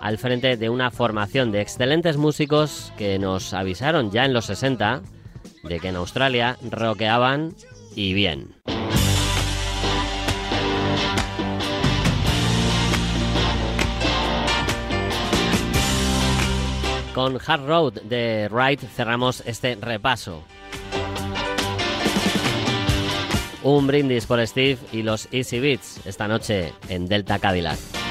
al 0.00 0.16
frente 0.16 0.56
de 0.56 0.70
una 0.70 0.92
formación 0.92 1.50
de 1.50 1.60
excelentes 1.60 2.16
músicos 2.16 2.92
que 2.96 3.18
nos 3.18 3.52
avisaron 3.52 4.12
ya 4.12 4.26
en 4.26 4.32
los 4.32 4.44
60 4.44 5.02
de 5.64 5.80
que 5.80 5.88
en 5.88 5.96
Australia 5.96 6.56
rockeaban 6.70 7.52
y 7.96 8.14
bien. 8.14 8.54
Con 17.12 17.40
Hard 17.44 17.66
Road 17.66 17.94
de 18.04 18.48
Wright 18.52 18.82
cerramos 18.94 19.42
este 19.44 19.74
repaso. 19.74 20.44
Un 23.64 23.86
brindis 23.86 24.26
por 24.26 24.46
Steve 24.46 24.78
y 24.92 25.02
los 25.02 25.26
Easy 25.32 25.58
Beats 25.58 26.06
esta 26.06 26.28
noche 26.28 26.74
en 26.90 27.08
Delta 27.08 27.38
Cadillac. 27.38 28.03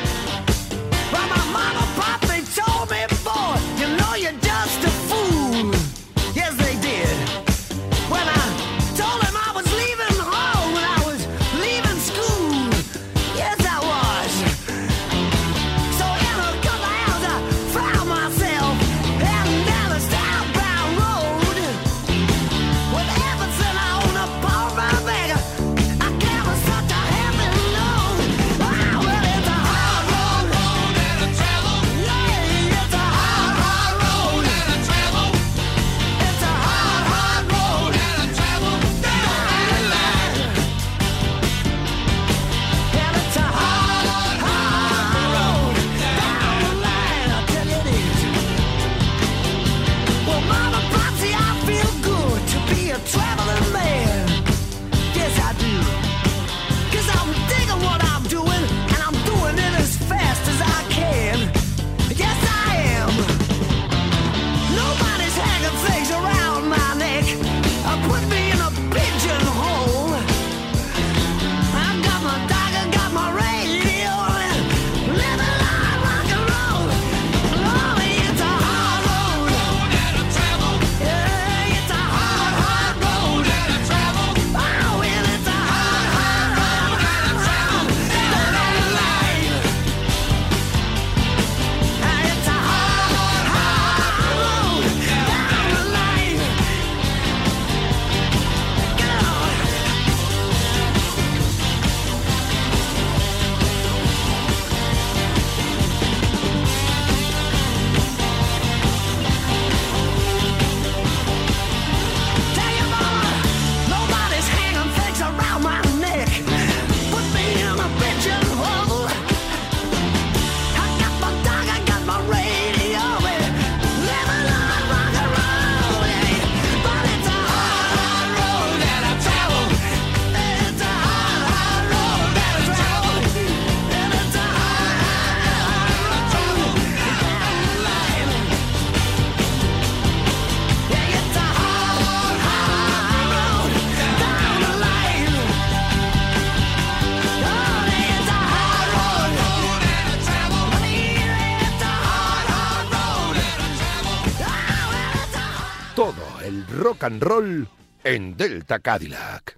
Roll 157.10 157.68
en 158.04 158.38
Delta 158.38 158.80
Cadillac. 158.80 159.58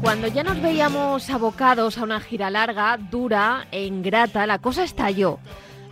Cuando 0.00 0.28
ya 0.28 0.42
nos 0.42 0.60
veíamos 0.60 1.30
abocados 1.30 1.98
a 1.98 2.02
una 2.02 2.20
gira 2.20 2.50
larga, 2.50 2.96
dura 2.96 3.66
e 3.70 3.84
ingrata, 3.84 4.46
la 4.46 4.58
cosa 4.58 4.82
estalló. 4.84 5.38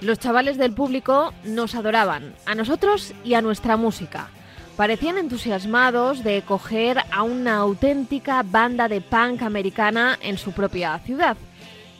Los 0.02 0.18
chavales 0.18 0.58
del 0.58 0.72
público 0.72 1.32
nos 1.44 1.76
adoraban, 1.76 2.34
a 2.44 2.56
nosotros 2.56 3.14
y 3.22 3.34
a 3.34 3.40
nuestra 3.40 3.76
música. 3.76 4.30
Parecían 4.76 5.16
entusiasmados 5.16 6.24
de 6.24 6.42
coger 6.42 6.98
a 7.12 7.22
una 7.22 7.58
auténtica 7.58 8.42
banda 8.42 8.88
de 8.88 9.00
punk 9.00 9.42
americana 9.42 10.18
en 10.20 10.38
su 10.38 10.50
propia 10.50 10.98
ciudad. 10.98 11.36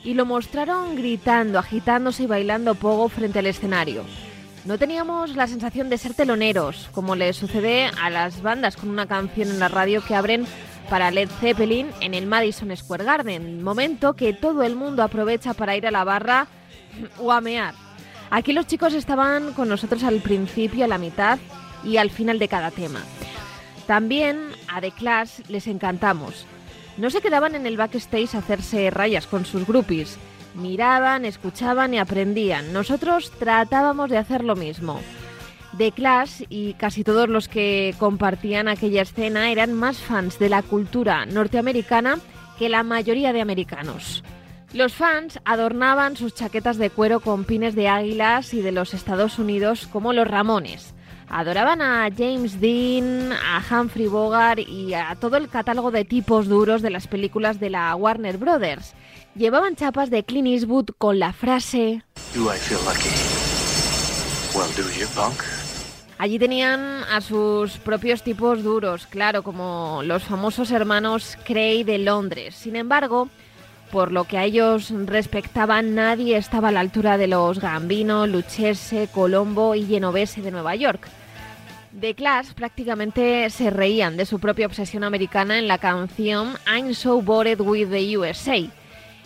Y 0.03 0.15
lo 0.15 0.25
mostraron 0.25 0.97
gritando, 0.97 1.59
agitándose 1.59 2.23
y 2.23 2.27
bailando 2.27 2.75
pogo 2.75 3.07
frente 3.07 3.39
al 3.39 3.45
escenario. 3.45 4.03
No 4.65 4.77
teníamos 4.77 5.37
la 5.37 5.47
sensación 5.47 5.89
de 5.89 5.97
ser 5.97 6.13
teloneros, 6.13 6.89
como 6.91 7.15
le 7.15 7.31
sucede 7.31 7.89
a 8.01 8.09
las 8.09 8.41
bandas 8.41 8.75
con 8.75 8.89
una 8.89 9.07
canción 9.07 9.47
en 9.47 9.59
la 9.59 9.69
radio 9.69 10.03
que 10.03 10.15
abren 10.15 10.45
para 10.89 11.09
Led 11.09 11.29
Zeppelin 11.39 11.87
en 12.01 12.15
el 12.15 12.25
Madison 12.25 12.75
Square 12.75 13.05
Garden, 13.05 13.63
momento 13.63 14.13
que 14.17 14.33
todo 14.33 14.63
el 14.63 14.75
mundo 14.75 15.03
aprovecha 15.03 15.53
para 15.53 15.77
ir 15.77 15.87
a 15.87 15.91
la 15.91 16.03
barra 16.03 16.47
o 17.17 17.31
a 17.31 17.39
mear. 17.39 17.82
Aquí 18.33 18.51
los 18.51 18.65
chicos 18.65 18.95
estaban 18.95 19.53
con 19.53 19.69
nosotros 19.69 20.03
al 20.03 20.19
principio, 20.19 20.85
a 20.85 20.87
la 20.87 20.97
mitad, 20.97 21.37
y 21.83 21.97
al 21.97 22.09
final 22.09 22.39
de 22.39 22.47
cada 22.47 22.71
tema. 22.71 22.99
También 23.85 24.39
a 24.67 24.81
The 24.81 24.89
Clash 24.89 25.41
les 25.49 25.67
encantamos. 25.67 26.47
No 26.97 27.11
se 27.11 27.21
quedaban 27.21 27.53
en 27.53 27.67
el 27.67 27.77
backstage 27.77 28.33
a 28.33 28.39
hacerse 28.39 28.89
rayas 28.89 29.27
con 29.27 29.45
sus 29.45 29.67
groupies. 29.67 30.17
Miraban, 30.55 31.25
escuchaban 31.25 31.93
y 31.93 31.99
aprendían. 31.99 32.73
Nosotros 32.73 33.31
tratábamos 33.37 34.09
de 34.09 34.17
hacer 34.17 34.43
lo 34.43 34.55
mismo. 34.55 34.99
The 35.77 35.91
Clash 35.91 36.41
y 36.49 36.73
casi 36.73 37.03
todos 37.03 37.29
los 37.29 37.47
que 37.47 37.93
compartían 37.99 38.67
aquella 38.67 39.03
escena 39.03 39.51
eran 39.51 39.73
más 39.73 39.99
fans 39.99 40.39
de 40.39 40.49
la 40.49 40.63
cultura 40.63 41.27
norteamericana 41.27 42.17
que 42.57 42.67
la 42.67 42.81
mayoría 42.81 43.31
de 43.31 43.41
americanos. 43.41 44.23
Los 44.73 44.93
fans 44.93 45.39
adornaban 45.45 46.17
sus 46.17 46.33
chaquetas 46.33 46.77
de 46.79 46.89
cuero 46.89 47.19
con 47.19 47.45
pines 47.45 47.75
de 47.75 47.87
águilas 47.87 48.55
y 48.55 48.61
de 48.61 48.71
los 48.71 48.95
Estados 48.95 49.37
Unidos 49.37 49.87
como 49.91 50.13
los 50.13 50.27
Ramones. 50.27 50.95
Adoraban 51.29 51.79
a 51.81 52.09
James 52.15 52.59
Dean, 52.59 53.31
a 53.33 53.63
Humphrey 53.69 54.07
Bogart 54.07 54.59
y 54.59 54.95
a 54.95 55.15
todo 55.19 55.37
el 55.37 55.47
catálogo 55.47 55.91
de 55.91 56.05
tipos 56.05 56.47
duros 56.47 56.81
de 56.81 56.89
las 56.89 57.07
películas 57.07 57.59
de 57.59 57.69
la 57.69 57.95
Warner 57.95 58.37
Brothers. 58.37 58.95
Llevaban 59.35 59.75
chapas 59.75 60.09
de 60.09 60.23
Clint 60.23 60.47
Eastwood 60.47 60.89
con 60.97 61.19
la 61.19 61.33
frase 61.33 62.03
Do 62.33 62.51
I 62.51 62.57
feel 62.57 62.79
lucky? 62.83 63.09
Well, 64.55 64.69
do 64.75 64.83
you, 64.99 65.07
punk? 65.15 65.39
Allí 66.17 66.39
tenían 66.39 67.03
a 67.11 67.21
sus 67.21 67.77
propios 67.77 68.23
tipos 68.23 68.63
duros, 68.63 69.05
claro, 69.05 69.43
como 69.43 70.01
los 70.03 70.23
famosos 70.23 70.71
hermanos 70.71 71.37
Cray 71.45 71.83
de 71.83 71.99
Londres. 71.99 72.55
Sin 72.55 72.75
embargo, 72.75 73.29
por 73.93 74.11
lo 74.11 74.23
que 74.23 74.39
a 74.39 74.43
ellos 74.43 74.91
respectaba, 75.05 75.83
nadie 75.83 76.35
estaba 76.35 76.69
a 76.69 76.71
la 76.71 76.79
altura 76.79 77.19
de 77.19 77.27
los 77.27 77.59
Gambino, 77.59 78.25
Lucchese, 78.25 79.07
Colombo 79.13 79.75
y 79.75 79.85
Genovese 79.85 80.41
de 80.41 80.49
Nueva 80.49 80.75
York. 80.75 81.07
The 82.01 82.15
Clash 82.15 82.53
prácticamente 82.53 83.47
se 83.51 83.69
reían 83.69 84.17
de 84.17 84.25
su 84.25 84.39
propia 84.39 84.65
obsesión 84.65 85.03
americana 85.03 85.59
en 85.59 85.67
la 85.67 85.77
canción 85.77 86.55
I'm 86.65 86.95
So 86.95 87.21
Bored 87.21 87.61
with 87.61 87.89
the 87.91 88.17
USA. 88.17 88.67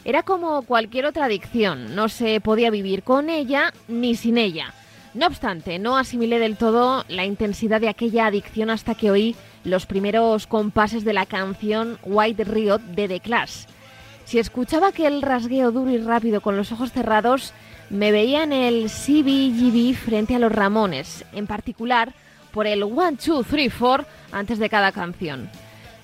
Era 0.03 0.23
como 0.23 0.61
cualquier 0.63 1.05
otra 1.05 1.27
adicción, 1.27 1.95
no 1.95 2.09
se 2.09 2.41
podía 2.41 2.69
vivir 2.69 3.03
con 3.03 3.29
ella 3.29 3.71
ni 3.87 4.15
sin 4.15 4.37
ella. 4.37 4.73
No 5.13 5.27
obstante, 5.27 5.79
no 5.79 5.97
asimilé 5.97 6.39
del 6.39 6.57
todo 6.57 7.05
la 7.07 7.23
intensidad 7.23 7.79
de 7.79 7.87
aquella 7.87 8.25
adicción 8.25 8.69
hasta 8.69 8.95
que 8.95 9.11
oí 9.11 9.37
los 9.63 9.85
primeros 9.85 10.45
compases 10.45 11.05
de 11.05 11.13
la 11.13 11.25
canción 11.25 11.97
White 12.03 12.43
Riot 12.43 12.79
de 12.79 13.07
The 13.07 13.21
Clash. 13.21 13.63
Si 14.27 14.39
escuchaba 14.39 14.89
aquel 14.89 15.21
rasgueo 15.21 15.71
duro 15.71 15.89
y 15.89 15.99
rápido 15.99 16.41
con 16.41 16.57
los 16.57 16.73
ojos 16.73 16.91
cerrados, 16.91 17.53
me 17.89 18.11
veía 18.11 18.43
en 18.43 18.51
el 18.51 18.89
CBGB 18.89 19.95
frente 19.95 20.35
a 20.35 20.39
los 20.39 20.51
Ramones, 20.51 21.23
en 21.31 21.47
particular 21.47 22.13
por 22.51 22.67
el 22.67 22.83
1, 22.83 23.11
2, 23.25 23.45
3, 23.49 23.73
4 23.79 24.05
antes 24.33 24.59
de 24.59 24.69
cada 24.69 24.91
canción. 24.91 25.49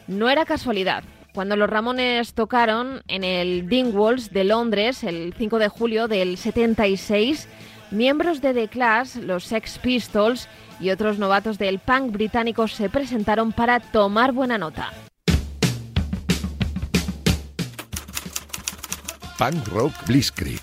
No 0.07 0.29
era 0.29 0.45
casualidad. 0.45 1.03
Cuando 1.33 1.57
los 1.57 1.69
Ramones 1.69 2.33
tocaron 2.33 3.01
en 3.09 3.25
el 3.25 3.67
Dingwalls 3.67 4.31
de 4.31 4.45
Londres 4.45 5.03
el 5.03 5.33
5 5.37 5.59
de 5.59 5.67
julio 5.67 6.07
del 6.07 6.37
76, 6.37 7.49
miembros 7.91 8.39
de 8.39 8.53
The 8.53 8.69
Clash, 8.69 9.17
los 9.17 9.43
Sex 9.43 9.79
Pistols 9.79 10.47
y 10.79 10.91
otros 10.91 11.19
novatos 11.19 11.57
del 11.57 11.79
punk 11.79 12.13
británico 12.13 12.69
se 12.69 12.87
presentaron 12.89 13.51
para 13.51 13.81
tomar 13.81 14.31
buena 14.31 14.57
nota. 14.57 14.93
Punk 19.37 19.67
Rock 19.69 20.05
Blitzkrieg. 20.05 20.61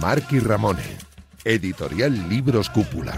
Marky 0.00 0.40
Ramone. 0.40 0.96
Editorial 1.44 2.12
Libros 2.28 2.68
Cúpula. 2.68 3.14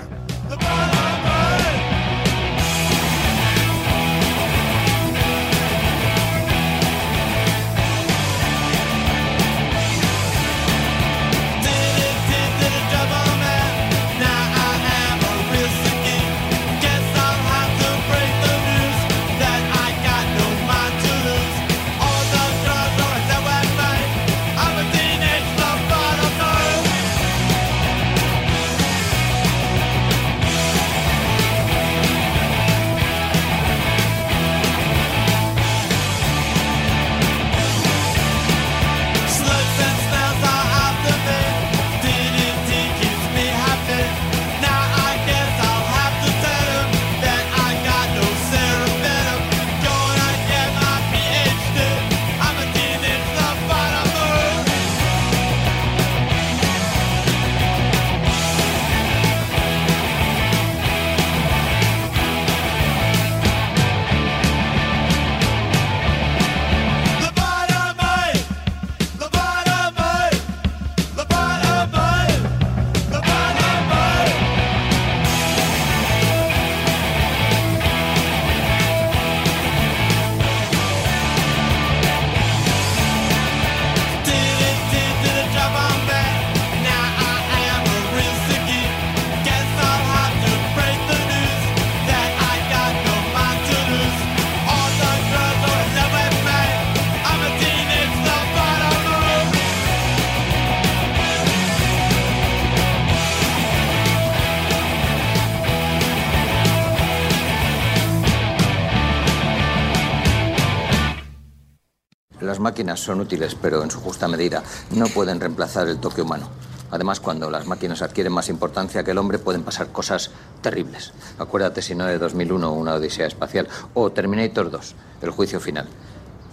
Máquinas 112.84 113.00
son 113.00 113.20
útiles, 113.22 113.54
pero 113.54 113.82
en 113.82 113.90
su 113.90 113.98
justa 113.98 114.28
medida 114.28 114.62
no 114.90 115.06
pueden 115.06 115.40
reemplazar 115.40 115.88
el 115.88 115.98
toque 116.00 116.20
humano. 116.20 116.50
Además, 116.90 117.18
cuando 117.18 117.50
las 117.50 117.66
máquinas 117.66 118.02
adquieren 118.02 118.34
más 118.34 118.50
importancia 118.50 119.02
que 119.02 119.12
el 119.12 119.16
hombre, 119.16 119.38
pueden 119.38 119.62
pasar 119.62 119.90
cosas 119.90 120.30
terribles. 120.60 121.14
Acuérdate, 121.38 121.80
si 121.80 121.94
no, 121.94 122.04
de 122.04 122.18
2001, 122.18 122.70
una 122.72 122.96
odisea 122.96 123.26
espacial, 123.26 123.68
o 123.94 124.12
Terminator 124.12 124.70
2, 124.70 124.94
el 125.22 125.30
juicio 125.30 125.60
final. 125.60 125.88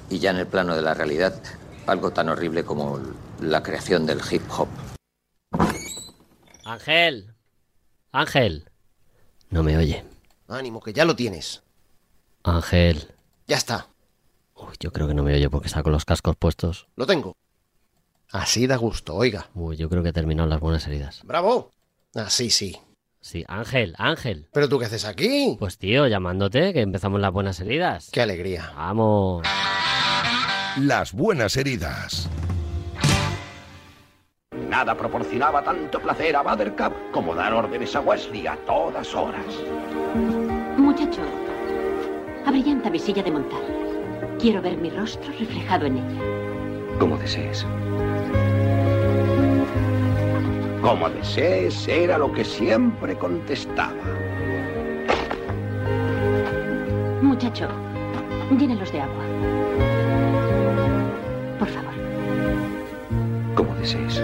Y 0.10 0.20
ya 0.20 0.32
en 0.32 0.38
el 0.38 0.48
plano 0.48 0.74
de 0.74 0.82
la 0.82 0.94
realidad, 0.94 1.36
algo 1.86 2.12
tan 2.12 2.30
horrible 2.30 2.64
como 2.64 2.98
la 3.42 3.62
creación 3.62 4.06
del 4.06 4.22
hip 4.32 4.44
hop. 4.58 4.70
Ángel. 6.64 7.36
Ángel. 8.14 8.72
No 9.50 9.64
me 9.64 9.76
oye. 9.76 10.06
Ánimo, 10.48 10.80
que 10.80 10.94
ya 10.94 11.04
lo 11.04 11.14
tienes. 11.18 11.62
Ángel. 12.44 13.14
Ya 13.48 13.58
está. 13.58 13.91
Uy, 14.62 14.76
yo 14.80 14.92
creo 14.92 15.08
que 15.08 15.14
no 15.14 15.24
me 15.24 15.34
oye 15.34 15.50
porque 15.50 15.68
está 15.68 15.84
con 15.84 15.92
los 15.92 16.06
cascos 16.06 16.36
puestos. 16.36 16.88
Lo 16.96 17.06
tengo. 17.08 17.36
Así 18.32 18.68
da 18.68 18.78
gusto, 18.78 19.16
oiga. 19.16 19.50
Uy, 19.56 19.76
yo 19.76 19.90
creo 19.90 20.04
que 20.04 20.10
he 20.10 20.14
terminado 20.14 20.48
las 20.48 20.60
buenas 20.60 20.88
heridas. 20.88 21.22
¡Bravo! 21.24 21.72
Así 22.16 22.50
sí. 22.50 22.78
Sí, 23.20 23.44
Ángel, 23.48 23.94
Ángel. 23.98 24.48
¿Pero 24.54 24.70
tú 24.70 24.80
qué 24.80 24.86
haces 24.86 25.06
aquí? 25.06 25.56
Pues 25.60 25.78
tío, 25.78 26.08
llamándote, 26.08 26.74
que 26.74 26.82
empezamos 26.82 27.20
las 27.20 27.32
buenas 27.32 27.60
heridas. 27.60 28.10
¡Qué 28.12 28.22
alegría! 28.22 28.72
Vamos. 28.76 29.46
Las 30.80 31.12
buenas 31.14 31.58
heridas. 31.58 32.30
Nada 34.70 34.96
proporcionaba 34.96 35.64
tanto 35.64 36.00
placer 36.00 36.36
a 36.36 36.42
Buttercup 36.42 36.94
como 37.12 37.36
dar 37.36 37.54
órdenes 37.54 37.96
a 37.96 38.00
Wesley 38.00 38.48
a 38.48 38.56
todas 38.66 39.14
horas. 39.14 39.46
Muchacho, 40.78 41.22
abrillanta 42.46 42.90
mi 42.90 42.98
silla 42.98 43.22
de 43.22 43.32
montar. 43.32 43.81
Quiero 44.42 44.60
ver 44.60 44.76
mi 44.76 44.90
rostro 44.90 45.32
reflejado 45.38 45.86
en 45.86 45.98
ella. 45.98 46.98
Como 46.98 47.16
desees. 47.16 47.64
Como 50.82 51.08
desees 51.12 51.88
era 51.88 52.18
lo 52.18 52.32
que 52.32 52.44
siempre 52.44 53.16
contestaba. 53.16 53.94
Muchacho, 57.22 57.68
llénelos 58.58 58.92
de 58.92 59.02
agua. 59.02 59.24
Por 61.60 61.68
favor. 61.68 61.94
Como 63.54 63.76
desees. 63.76 64.24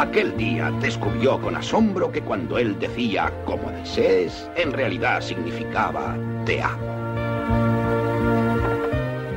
Aquel 0.00 0.34
día 0.34 0.70
descubrió 0.80 1.38
con 1.38 1.56
asombro 1.56 2.10
que 2.10 2.22
cuando 2.22 2.56
él 2.56 2.78
decía 2.78 3.30
como 3.44 3.70
desees, 3.70 4.48
en 4.56 4.72
realidad 4.72 5.20
significaba 5.20 6.16
te 6.46 6.62
amo. 6.62 6.86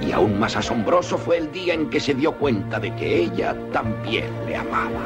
Y 0.01 0.13
aún 0.13 0.39
más 0.39 0.55
asombroso 0.55 1.17
fue 1.17 1.39
el 1.39 1.51
día 1.51 1.73
en 1.73 1.89
que 1.89 1.99
se 1.99 2.13
dio 2.13 2.37
cuenta 2.37 2.79
de 2.79 2.95
que 2.95 3.23
ella 3.23 3.53
también 3.73 4.29
le 4.45 4.55
amaba. 4.55 5.01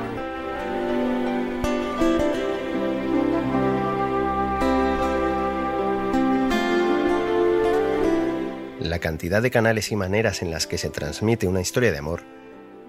La 8.80 9.00
cantidad 9.00 9.42
de 9.42 9.50
canales 9.50 9.92
y 9.92 9.96
maneras 9.96 10.44
en 10.44 10.52
las 10.52 10.68
que 10.68 10.78
se 10.78 10.92
transmite 10.92 11.48
una 11.48 11.62
historia 11.62 11.92
de 11.92 11.98
amor 11.98 12.38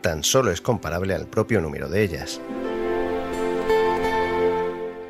tan 0.00 0.24
solo 0.24 0.50
es 0.50 0.61
comparable 0.61 1.14
al 1.14 1.26
propio 1.26 1.61
número 1.61 1.88
de 1.88 2.02
ellas. 2.02 2.40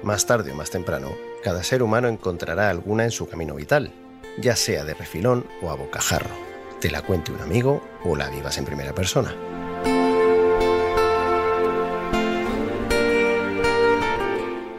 Más 0.03 0.27
tarde 0.27 0.53
o 0.53 0.55
más 0.55 0.71
temprano, 0.71 1.11
cada 1.43 1.63
ser 1.63 1.83
humano 1.83 2.09
encontrará 2.09 2.71
alguna 2.71 3.05
en 3.05 3.11
su 3.11 3.29
camino 3.29 3.55
vital, 3.55 3.93
ya 4.39 4.57
sea 4.57 4.85
de 4.85 4.95
refilón 4.95 5.47
o 5.63 5.71
a 5.71 5.75
bocajarro, 5.75 6.35
te 6.81 6.91
la 6.91 7.03
cuente 7.03 7.33
un 7.33 7.41
amigo 7.41 7.83
o 8.05 8.17
la 8.17 8.31
vivas 8.31 8.59
en 8.59 8.65
primera 8.65 8.95
persona. 8.95 9.35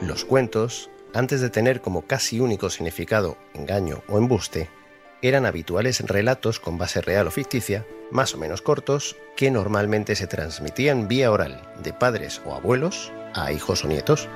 Los 0.01 0.25
cuentos, 0.25 0.89
antes 1.13 1.41
de 1.41 1.49
tener 1.49 1.81
como 1.81 2.01
casi 2.01 2.39
único 2.39 2.69
significado 2.69 3.37
engaño 3.53 4.01
o 4.07 4.17
embuste, 4.17 4.69
eran 5.21 5.45
habituales 5.45 5.99
relatos 6.01 6.59
con 6.59 6.77
base 6.77 7.01
real 7.01 7.27
o 7.27 7.31
ficticia, 7.31 7.85
más 8.11 8.33
o 8.33 8.37
menos 8.37 8.61
cortos, 8.61 9.17
que 9.35 9.51
normalmente 9.51 10.15
se 10.15 10.27
transmitían 10.27 11.07
vía 11.07 11.31
oral 11.31 11.61
de 11.83 11.93
padres 11.93 12.41
o 12.45 12.53
abuelos 12.53 13.11
a 13.33 13.51
hijos 13.51 13.83
o 13.83 13.87
nietos. 13.87 14.27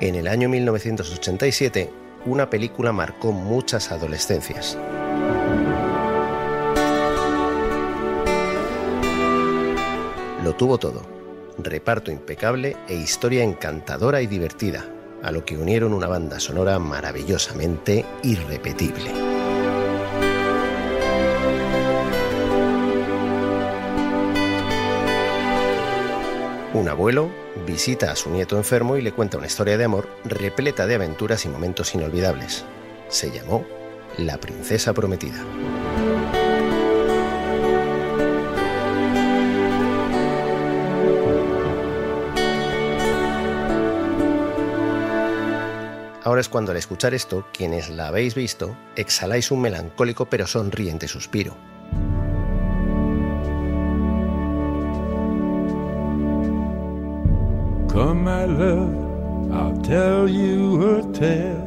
En 0.00 0.14
el 0.14 0.28
año 0.28 0.48
1987, 0.50 1.90
una 2.26 2.50
película 2.50 2.92
marcó 2.92 3.32
muchas 3.32 3.90
adolescencias. 3.90 4.76
Lo 10.42 10.54
tuvo 10.54 10.76
todo, 10.76 11.13
reparto 11.58 12.10
impecable 12.10 12.76
e 12.88 12.94
historia 12.94 13.42
encantadora 13.42 14.20
y 14.22 14.26
divertida, 14.26 14.84
a 15.22 15.30
lo 15.30 15.44
que 15.44 15.56
unieron 15.56 15.92
una 15.92 16.06
banda 16.06 16.40
sonora 16.40 16.78
maravillosamente 16.78 18.04
irrepetible. 18.22 19.12
Un 26.74 26.88
abuelo 26.88 27.30
visita 27.66 28.10
a 28.10 28.16
su 28.16 28.30
nieto 28.30 28.56
enfermo 28.56 28.96
y 28.96 29.02
le 29.02 29.12
cuenta 29.12 29.38
una 29.38 29.46
historia 29.46 29.78
de 29.78 29.84
amor 29.84 30.08
repleta 30.24 30.86
de 30.86 30.96
aventuras 30.96 31.44
y 31.44 31.48
momentos 31.48 31.94
inolvidables. 31.94 32.64
Se 33.08 33.30
llamó 33.30 33.64
La 34.18 34.38
Princesa 34.38 34.92
Prometida. 34.92 35.44
Ahora 46.34 46.40
es 46.40 46.48
cuando 46.48 46.72
al 46.72 46.78
escuchar 46.78 47.14
esto, 47.14 47.46
quienes 47.52 47.90
la 47.90 48.08
habéis 48.08 48.34
visto, 48.34 48.76
exhaláis 48.96 49.52
un 49.52 49.60
melancólico 49.60 50.26
pero 50.26 50.48
sonriente 50.48 51.06
suspiro. 51.06 51.54
Come, 57.86 58.24
my 58.24 58.46
love, 58.46 59.52
I'll 59.52 59.80
tell 59.82 60.28
you 60.28 60.98
a 60.98 61.12
tale 61.12 61.62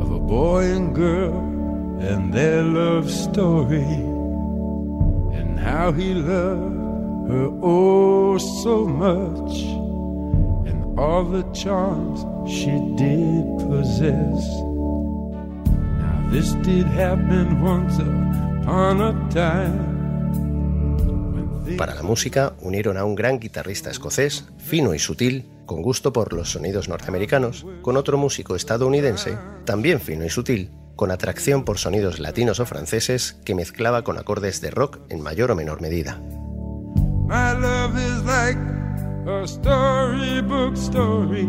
of 0.00 0.10
a 0.10 0.18
boy 0.18 0.62
and 0.62 0.94
girl 0.94 1.36
and 2.00 2.32
their 2.32 2.62
love 2.62 3.10
story, 3.10 3.84
and 5.36 5.60
how 5.60 5.92
he 5.92 6.14
loved 6.14 7.28
her 7.28 7.50
oh 7.60 8.38
so 8.38 8.86
much, 8.86 9.64
and 10.66 10.98
all 10.98 11.24
the 11.24 11.42
charms 11.52 12.24
she 12.46 12.78
did 12.96 13.44
possess. 13.68 14.62
Now, 15.98 16.28
this 16.30 16.54
did 16.62 16.86
happen 16.86 17.62
once 17.62 17.98
upon 17.98 19.00
a 19.00 19.12
time. 19.30 19.94
Para 21.78 21.94
la 21.94 22.02
música 22.02 22.52
unieron 22.60 22.98
a 22.98 23.04
un 23.04 23.14
gran 23.14 23.40
guitarrista 23.40 23.90
escocés, 23.90 24.44
fino 24.58 24.94
y 24.94 24.98
sutil, 24.98 25.46
con 25.66 25.82
gusto 25.82 26.12
por 26.12 26.32
los 26.32 26.52
sonidos 26.52 26.88
norteamericanos, 26.88 27.66
con 27.82 27.96
otro 27.96 28.18
músico 28.18 28.54
estadounidense, 28.54 29.38
también 29.64 30.00
fino 30.00 30.24
y 30.24 30.30
sutil, 30.30 30.70
con 30.94 31.10
atracción 31.10 31.64
por 31.64 31.78
sonidos 31.78 32.20
latinos 32.20 32.60
o 32.60 32.66
franceses 32.66 33.40
que 33.44 33.54
mezclaba 33.54 34.04
con 34.04 34.18
acordes 34.18 34.60
de 34.60 34.70
rock 34.70 35.00
en 35.08 35.22
mayor 35.22 35.50
o 35.50 35.56
menor 35.56 35.80
medida. 35.80 36.20
My 37.26 37.52
love 37.58 37.96
is 37.96 38.22
like 38.24 38.58
a 39.26 39.46
storybook 39.46 40.76
story, 40.76 41.48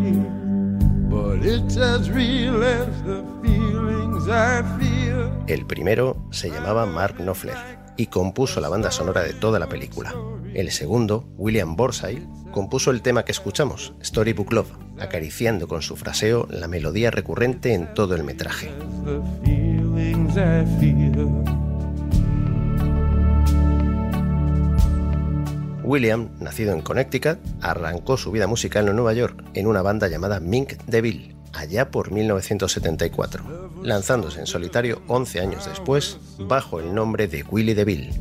El 5.48 5.66
primero 5.66 6.18
se 6.32 6.50
llamaba 6.50 6.86
Mark 6.86 7.18
Knopfler 7.18 7.56
y 7.98 8.08
compuso 8.08 8.60
la 8.60 8.70
banda 8.70 8.92
sonora 8.92 9.24
de 9.24 9.34
toda 9.34 9.60
la 9.60 9.68
película. 9.68 10.14
El 10.54 10.72
segundo, 10.72 11.28
William 11.38 11.76
Borside, 11.76 12.28
compuso 12.52 12.92
el 12.92 13.02
tema 13.02 13.26
que 13.26 13.32
escuchamos, 13.32 13.94
Storybook 14.04 14.52
Love, 14.54 14.72
acariciando 15.00 15.68
con 15.68 15.82
su 15.82 15.96
fraseo 15.96 16.48
la 16.50 16.68
melodía 16.68 17.12
recurrente 17.12 17.74
en 17.74 17.94
todo 17.94 18.16
el 18.16 18.24
metraje. 18.24 18.72
William, 25.96 26.28
nacido 26.42 26.74
en 26.74 26.82
Connecticut, 26.82 27.38
arrancó 27.62 28.18
su 28.18 28.30
vida 28.30 28.48
musical 28.48 28.86
en 28.90 28.98
Nueva 28.98 29.14
York 29.14 29.42
en 29.54 29.66
una 29.66 29.82
banda 29.82 30.10
llamada 30.10 30.42
Mink 30.42 30.74
DeVille, 30.88 31.38
allá 31.54 31.90
por 31.90 32.12
1974, 32.12 33.72
lanzándose 33.82 34.42
en 34.42 34.46
solitario 34.46 35.02
11 35.08 35.40
años 35.40 35.66
después 35.66 36.18
bajo 36.38 36.82
el 36.82 36.94
nombre 36.94 37.30
de 37.30 37.44
Willie 37.44 37.76
DeVille. 37.76 38.12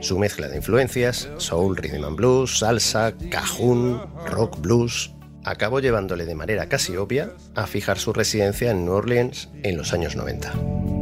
Su 0.00 0.18
mezcla 0.18 0.48
de 0.48 0.56
influencias, 0.56 1.28
soul, 1.36 1.76
rhythm 1.76 2.02
and 2.02 2.16
blues, 2.16 2.58
salsa, 2.58 3.14
cajún, 3.30 4.00
rock 4.26 4.60
blues, 4.60 5.14
acabó 5.44 5.78
llevándole 5.78 6.26
de 6.26 6.34
manera 6.34 6.68
casi 6.68 6.96
obvia 6.96 7.30
a 7.54 7.68
fijar 7.68 7.98
su 7.98 8.12
residencia 8.12 8.72
en 8.72 8.84
New 8.84 8.94
Orleans 8.94 9.48
en 9.62 9.76
los 9.76 9.92
años 9.92 10.16
90. 10.16 10.95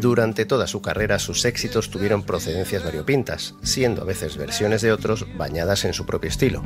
Durante 0.00 0.44
toda 0.44 0.66
su 0.66 0.80
carrera 0.80 1.18
sus 1.18 1.44
éxitos 1.44 1.90
tuvieron 1.90 2.22
procedencias 2.22 2.84
variopintas, 2.84 3.54
siendo 3.62 4.02
a 4.02 4.04
veces 4.04 4.36
versiones 4.36 4.82
de 4.82 4.92
otros 4.92 5.26
bañadas 5.36 5.84
en 5.84 5.92
su 5.92 6.06
propio 6.06 6.30
estilo. 6.30 6.62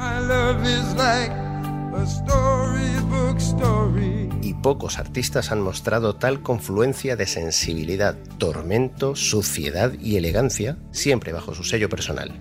Y 4.42 4.54
pocos 4.54 4.98
artistas 4.98 5.52
han 5.52 5.60
mostrado 5.60 6.14
tal 6.16 6.42
confluencia 6.42 7.16
de 7.16 7.26
sensibilidad, 7.26 8.16
tormento, 8.38 9.16
suciedad 9.16 9.92
y 10.00 10.16
elegancia, 10.16 10.76
siempre 10.90 11.32
bajo 11.32 11.54
su 11.54 11.64
sello 11.64 11.88
personal. 11.88 12.32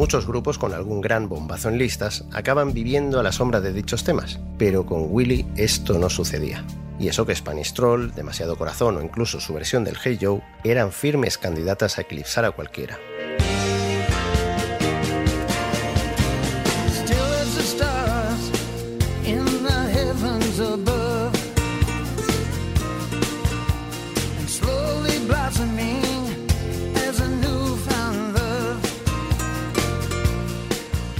Muchos 0.00 0.26
grupos 0.26 0.56
con 0.56 0.72
algún 0.72 1.02
gran 1.02 1.28
bombazo 1.28 1.68
en 1.68 1.76
listas 1.76 2.24
acaban 2.32 2.72
viviendo 2.72 3.20
a 3.20 3.22
la 3.22 3.32
sombra 3.32 3.60
de 3.60 3.74
dichos 3.74 4.02
temas, 4.02 4.40
pero 4.56 4.86
con 4.86 5.08
Willy 5.10 5.44
esto 5.56 5.98
no 5.98 6.08
sucedía. 6.08 6.64
Y 6.98 7.08
eso 7.08 7.26
que 7.26 7.34
Spanish 7.34 7.74
Troll, 7.74 8.10
Demasiado 8.14 8.56
Corazón 8.56 8.96
o 8.96 9.02
incluso 9.02 9.40
su 9.40 9.52
versión 9.52 9.84
del 9.84 9.98
Hey 10.02 10.16
Joe 10.18 10.40
eran 10.64 10.92
firmes 10.92 11.36
candidatas 11.36 11.98
a 11.98 12.00
eclipsar 12.00 12.46
a 12.46 12.52
cualquiera. 12.52 12.98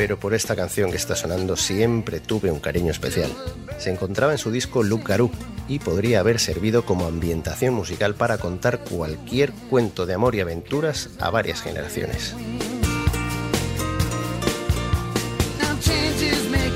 Pero 0.01 0.19
por 0.19 0.33
esta 0.33 0.57
canción 0.57 0.91
que 0.91 0.97
está 0.97 1.15
sonando 1.15 1.59
siempre 1.59 2.21
tuve 2.21 2.51
un 2.51 2.59
cariño 2.59 2.91
especial. 2.91 3.31
Se 3.77 3.91
encontraba 3.91 4.33
en 4.33 4.39
su 4.39 4.51
disco 4.51 4.83
Look 4.83 5.05
Garou 5.05 5.31
y 5.69 5.79
podría 5.79 6.21
haber 6.21 6.41
servido 6.41 6.87
como 6.87 7.05
ambientación 7.07 7.75
musical 7.75 8.15
para 8.15 8.39
contar 8.39 8.79
cualquier 8.79 9.53
cuento 9.53 10.07
de 10.07 10.15
amor 10.15 10.35
y 10.35 10.41
aventuras 10.41 11.11
a 11.19 11.29
varias 11.29 11.61
generaciones. 11.61 12.35
Now 15.61 15.77
changes 15.83 16.49
may 16.51 16.71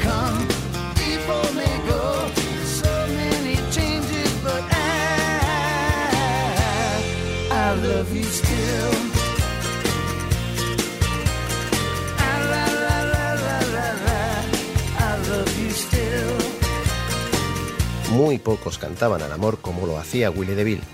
Muy 18.15 18.39
pocos 18.39 18.79
cantaban 18.79 19.23
al 19.23 19.33
amor 19.33 19.59
como 19.61 19.89
lo 19.89 19.99
hacía 19.99 20.31
Willie 20.31 20.55
DeVille. 20.55 20.85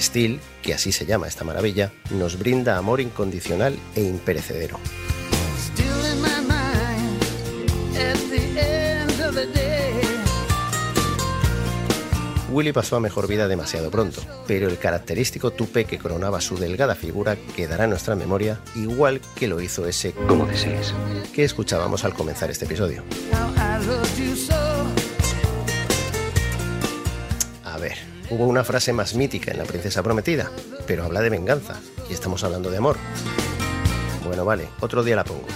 Steel, 0.00 0.40
que 0.62 0.72
así 0.72 0.92
se 0.92 1.04
llama 1.04 1.28
esta 1.28 1.44
maravilla, 1.44 1.92
nos 2.10 2.38
brinda 2.38 2.78
amor 2.78 3.02
incondicional 3.02 3.78
e 3.94 4.00
imperecedero. 4.00 4.78
Willie 12.50 12.72
pasó 12.72 12.96
a 12.96 13.00
mejor 13.00 13.28
vida 13.28 13.46
demasiado 13.46 13.90
pronto, 13.90 14.22
pero 14.46 14.70
el 14.70 14.78
característico 14.78 15.50
tupe 15.50 15.84
que 15.84 15.98
coronaba 15.98 16.40
su 16.40 16.56
delgada 16.56 16.94
figura 16.94 17.36
quedará 17.54 17.84
en 17.84 17.90
nuestra 17.90 18.16
memoria, 18.16 18.58
igual 18.74 19.20
que 19.36 19.48
lo 19.48 19.60
hizo 19.60 19.86
ese 19.86 20.12
Como 20.12 20.46
desees, 20.46 20.94
que 21.34 21.44
escuchábamos 21.44 22.04
al 22.06 22.14
comenzar 22.14 22.50
este 22.50 22.64
episodio. 22.64 23.04
Hubo 28.30 28.46
una 28.46 28.64
frase 28.64 28.92
más 28.92 29.14
mítica 29.14 29.50
en 29.50 29.58
La 29.58 29.64
Princesa 29.64 30.02
Prometida, 30.02 30.50
pero 30.86 31.04
habla 31.04 31.20
de 31.20 31.30
venganza, 31.30 31.80
y 32.08 32.14
estamos 32.14 32.42
hablando 32.44 32.70
de 32.70 32.78
amor. 32.78 32.96
Bueno, 34.24 34.44
vale, 34.44 34.68
otro 34.80 35.02
día 35.02 35.16
la 35.16 35.24
pongo. 35.24 35.46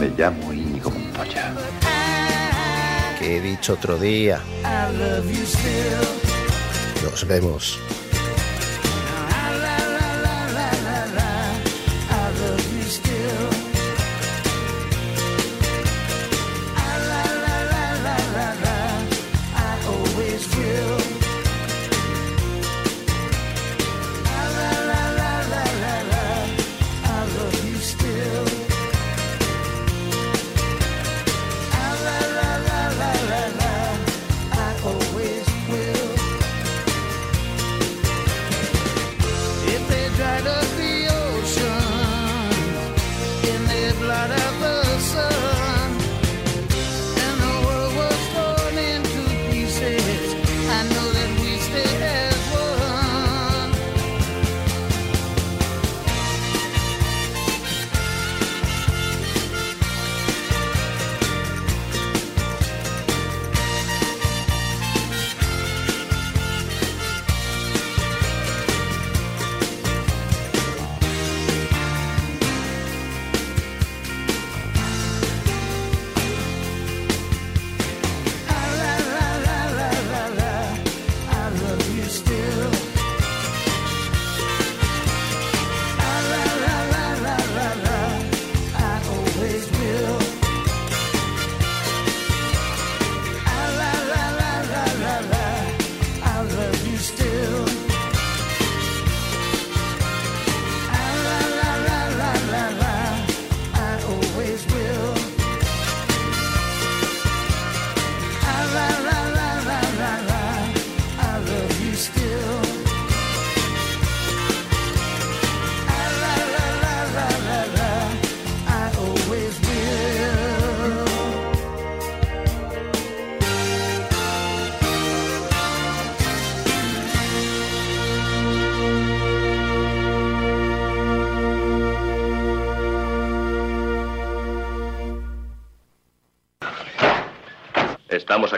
Me 0.00 0.08
llamo 0.16 0.52
Íñigo 0.52 0.90
Montoya. 0.90 1.52
Que 3.18 3.38
he 3.38 3.40
dicho 3.40 3.72
otro 3.72 3.98
día. 3.98 4.40
Nos 7.02 7.26
vemos. 7.26 7.80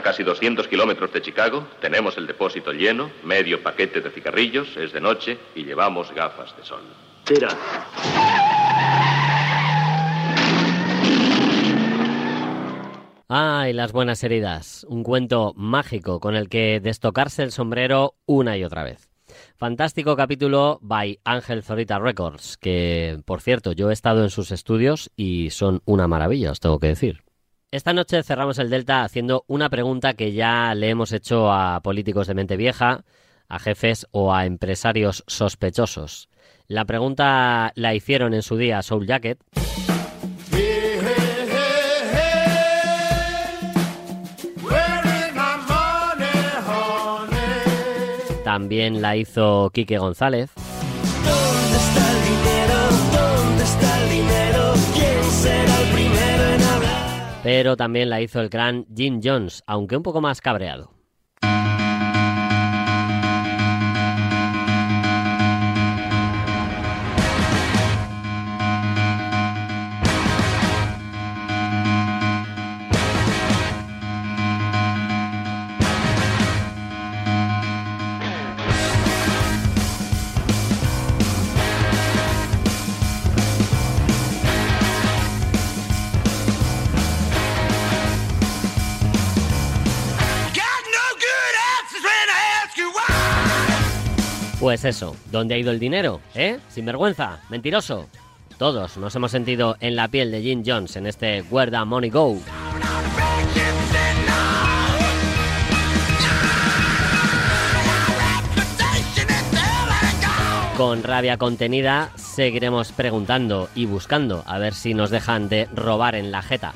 A 0.01 0.03
casi 0.03 0.23
200 0.23 0.67
kilómetros 0.67 1.13
de 1.13 1.21
Chicago, 1.21 1.67
tenemos 1.79 2.17
el 2.17 2.25
depósito 2.25 2.71
lleno, 2.71 3.11
medio 3.23 3.61
paquete 3.61 4.01
de 4.01 4.09
cigarrillos, 4.09 4.75
es 4.75 4.93
de 4.93 4.99
noche 4.99 5.37
y 5.53 5.63
llevamos 5.63 6.11
gafas 6.11 6.57
de 6.57 6.65
sol. 6.65 6.81
Tira. 7.23 7.49
Ay, 13.29 13.73
las 13.73 13.91
buenas 13.91 14.23
heridas. 14.23 14.87
Un 14.89 15.03
cuento 15.03 15.53
mágico 15.55 16.19
con 16.19 16.35
el 16.35 16.49
que 16.49 16.79
destocarse 16.79 17.43
el 17.43 17.51
sombrero 17.51 18.15
una 18.25 18.57
y 18.57 18.63
otra 18.63 18.83
vez. 18.83 19.07
Fantástico 19.55 20.15
capítulo 20.15 20.79
by 20.81 21.19
Ángel 21.23 21.61
Zorita 21.61 21.99
Records, 21.99 22.57
que, 22.57 23.21
por 23.25 23.39
cierto, 23.39 23.71
yo 23.71 23.91
he 23.91 23.93
estado 23.93 24.23
en 24.23 24.31
sus 24.31 24.51
estudios 24.51 25.11
y 25.15 25.51
son 25.51 25.83
una 25.85 26.07
maravilla, 26.07 26.51
os 26.51 26.59
tengo 26.59 26.79
que 26.79 26.87
decir. 26.87 27.23
Esta 27.71 27.93
noche 27.93 28.21
cerramos 28.21 28.59
el 28.59 28.69
Delta 28.69 29.05
haciendo 29.05 29.45
una 29.47 29.69
pregunta 29.69 30.13
que 30.13 30.33
ya 30.33 30.75
le 30.75 30.89
hemos 30.89 31.13
hecho 31.13 31.49
a 31.53 31.79
políticos 31.79 32.27
de 32.27 32.33
mente 32.33 32.57
vieja, 32.57 33.05
a 33.47 33.59
jefes 33.59 34.07
o 34.11 34.33
a 34.33 34.45
empresarios 34.45 35.23
sospechosos. 35.25 36.27
La 36.67 36.83
pregunta 36.83 37.71
la 37.75 37.95
hicieron 37.95 38.33
en 38.33 38.41
su 38.41 38.57
día 38.57 38.81
Soul 38.81 39.07
Jacket. 39.07 39.39
También 48.43 49.01
la 49.01 49.15
hizo 49.15 49.69
Quique 49.73 49.97
González. 49.97 50.51
Pero 57.43 57.75
también 57.75 58.09
la 58.09 58.21
hizo 58.21 58.39
el 58.39 58.49
gran 58.49 58.85
Jim 58.95 59.19
Jones, 59.23 59.63
aunque 59.65 59.97
un 59.97 60.03
poco 60.03 60.21
más 60.21 60.41
cabreado. 60.41 61.00
Pues 94.71 94.85
eso, 94.85 95.17
¿dónde 95.33 95.53
ha 95.53 95.57
ido 95.57 95.69
el 95.69 95.79
dinero? 95.79 96.21
¿Eh? 96.33 96.57
Sinvergüenza, 96.69 97.41
mentiroso. 97.49 98.07
Todos 98.57 98.95
nos 98.95 99.13
hemos 99.13 99.29
sentido 99.29 99.75
en 99.81 99.97
la 99.97 100.07
piel 100.07 100.31
de 100.31 100.41
Jim 100.41 100.63
Jones 100.65 100.95
en 100.95 101.07
este 101.07 101.41
Where 101.41 101.69
the 101.69 101.83
Money 101.83 102.09
Go. 102.09 102.39
Con 110.77 111.03
rabia 111.03 111.35
contenida 111.35 112.11
seguiremos 112.15 112.93
preguntando 112.93 113.67
y 113.75 113.87
buscando 113.87 114.41
a 114.47 114.57
ver 114.57 114.73
si 114.73 114.93
nos 114.93 115.09
dejan 115.09 115.49
de 115.49 115.67
robar 115.75 116.15
en 116.15 116.31
la 116.31 116.41
jeta. 116.41 116.73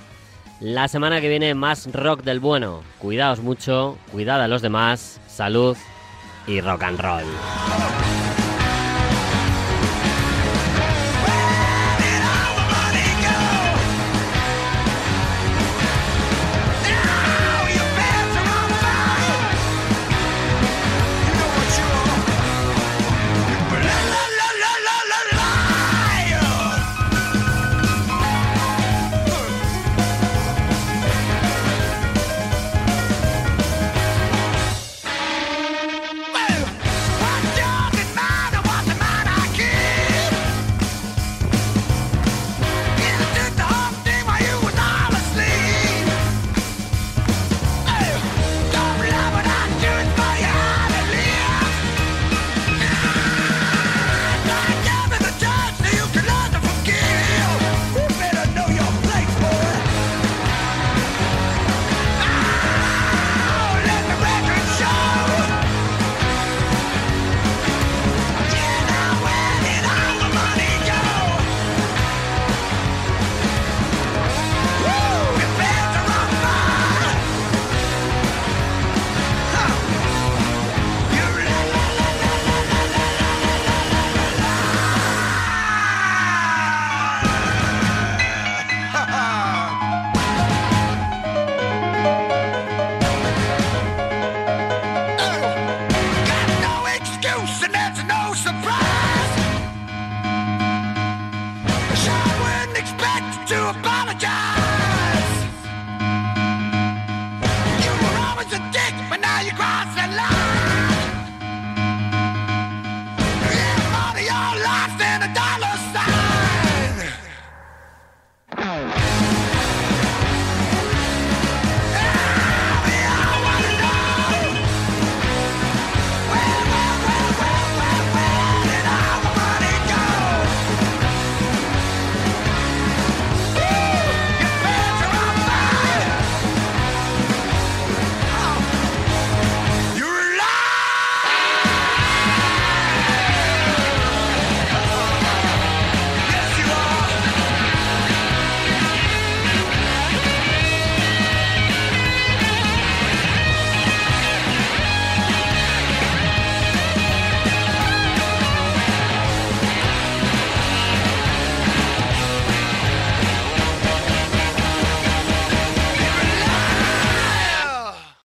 La 0.59 0.89
semana 0.89 1.21
que 1.21 1.29
viene 1.29 1.55
más 1.55 1.89
rock 1.93 2.23
del 2.23 2.41
bueno. 2.41 2.83
Cuidaos 2.99 3.39
mucho, 3.39 3.97
cuidad 4.11 4.43
a 4.43 4.49
los 4.49 4.61
demás, 4.61 5.21
salud 5.27 5.77
y 6.47 6.61
rock 6.61 6.83
and 6.83 6.99
roll. 7.03 8.04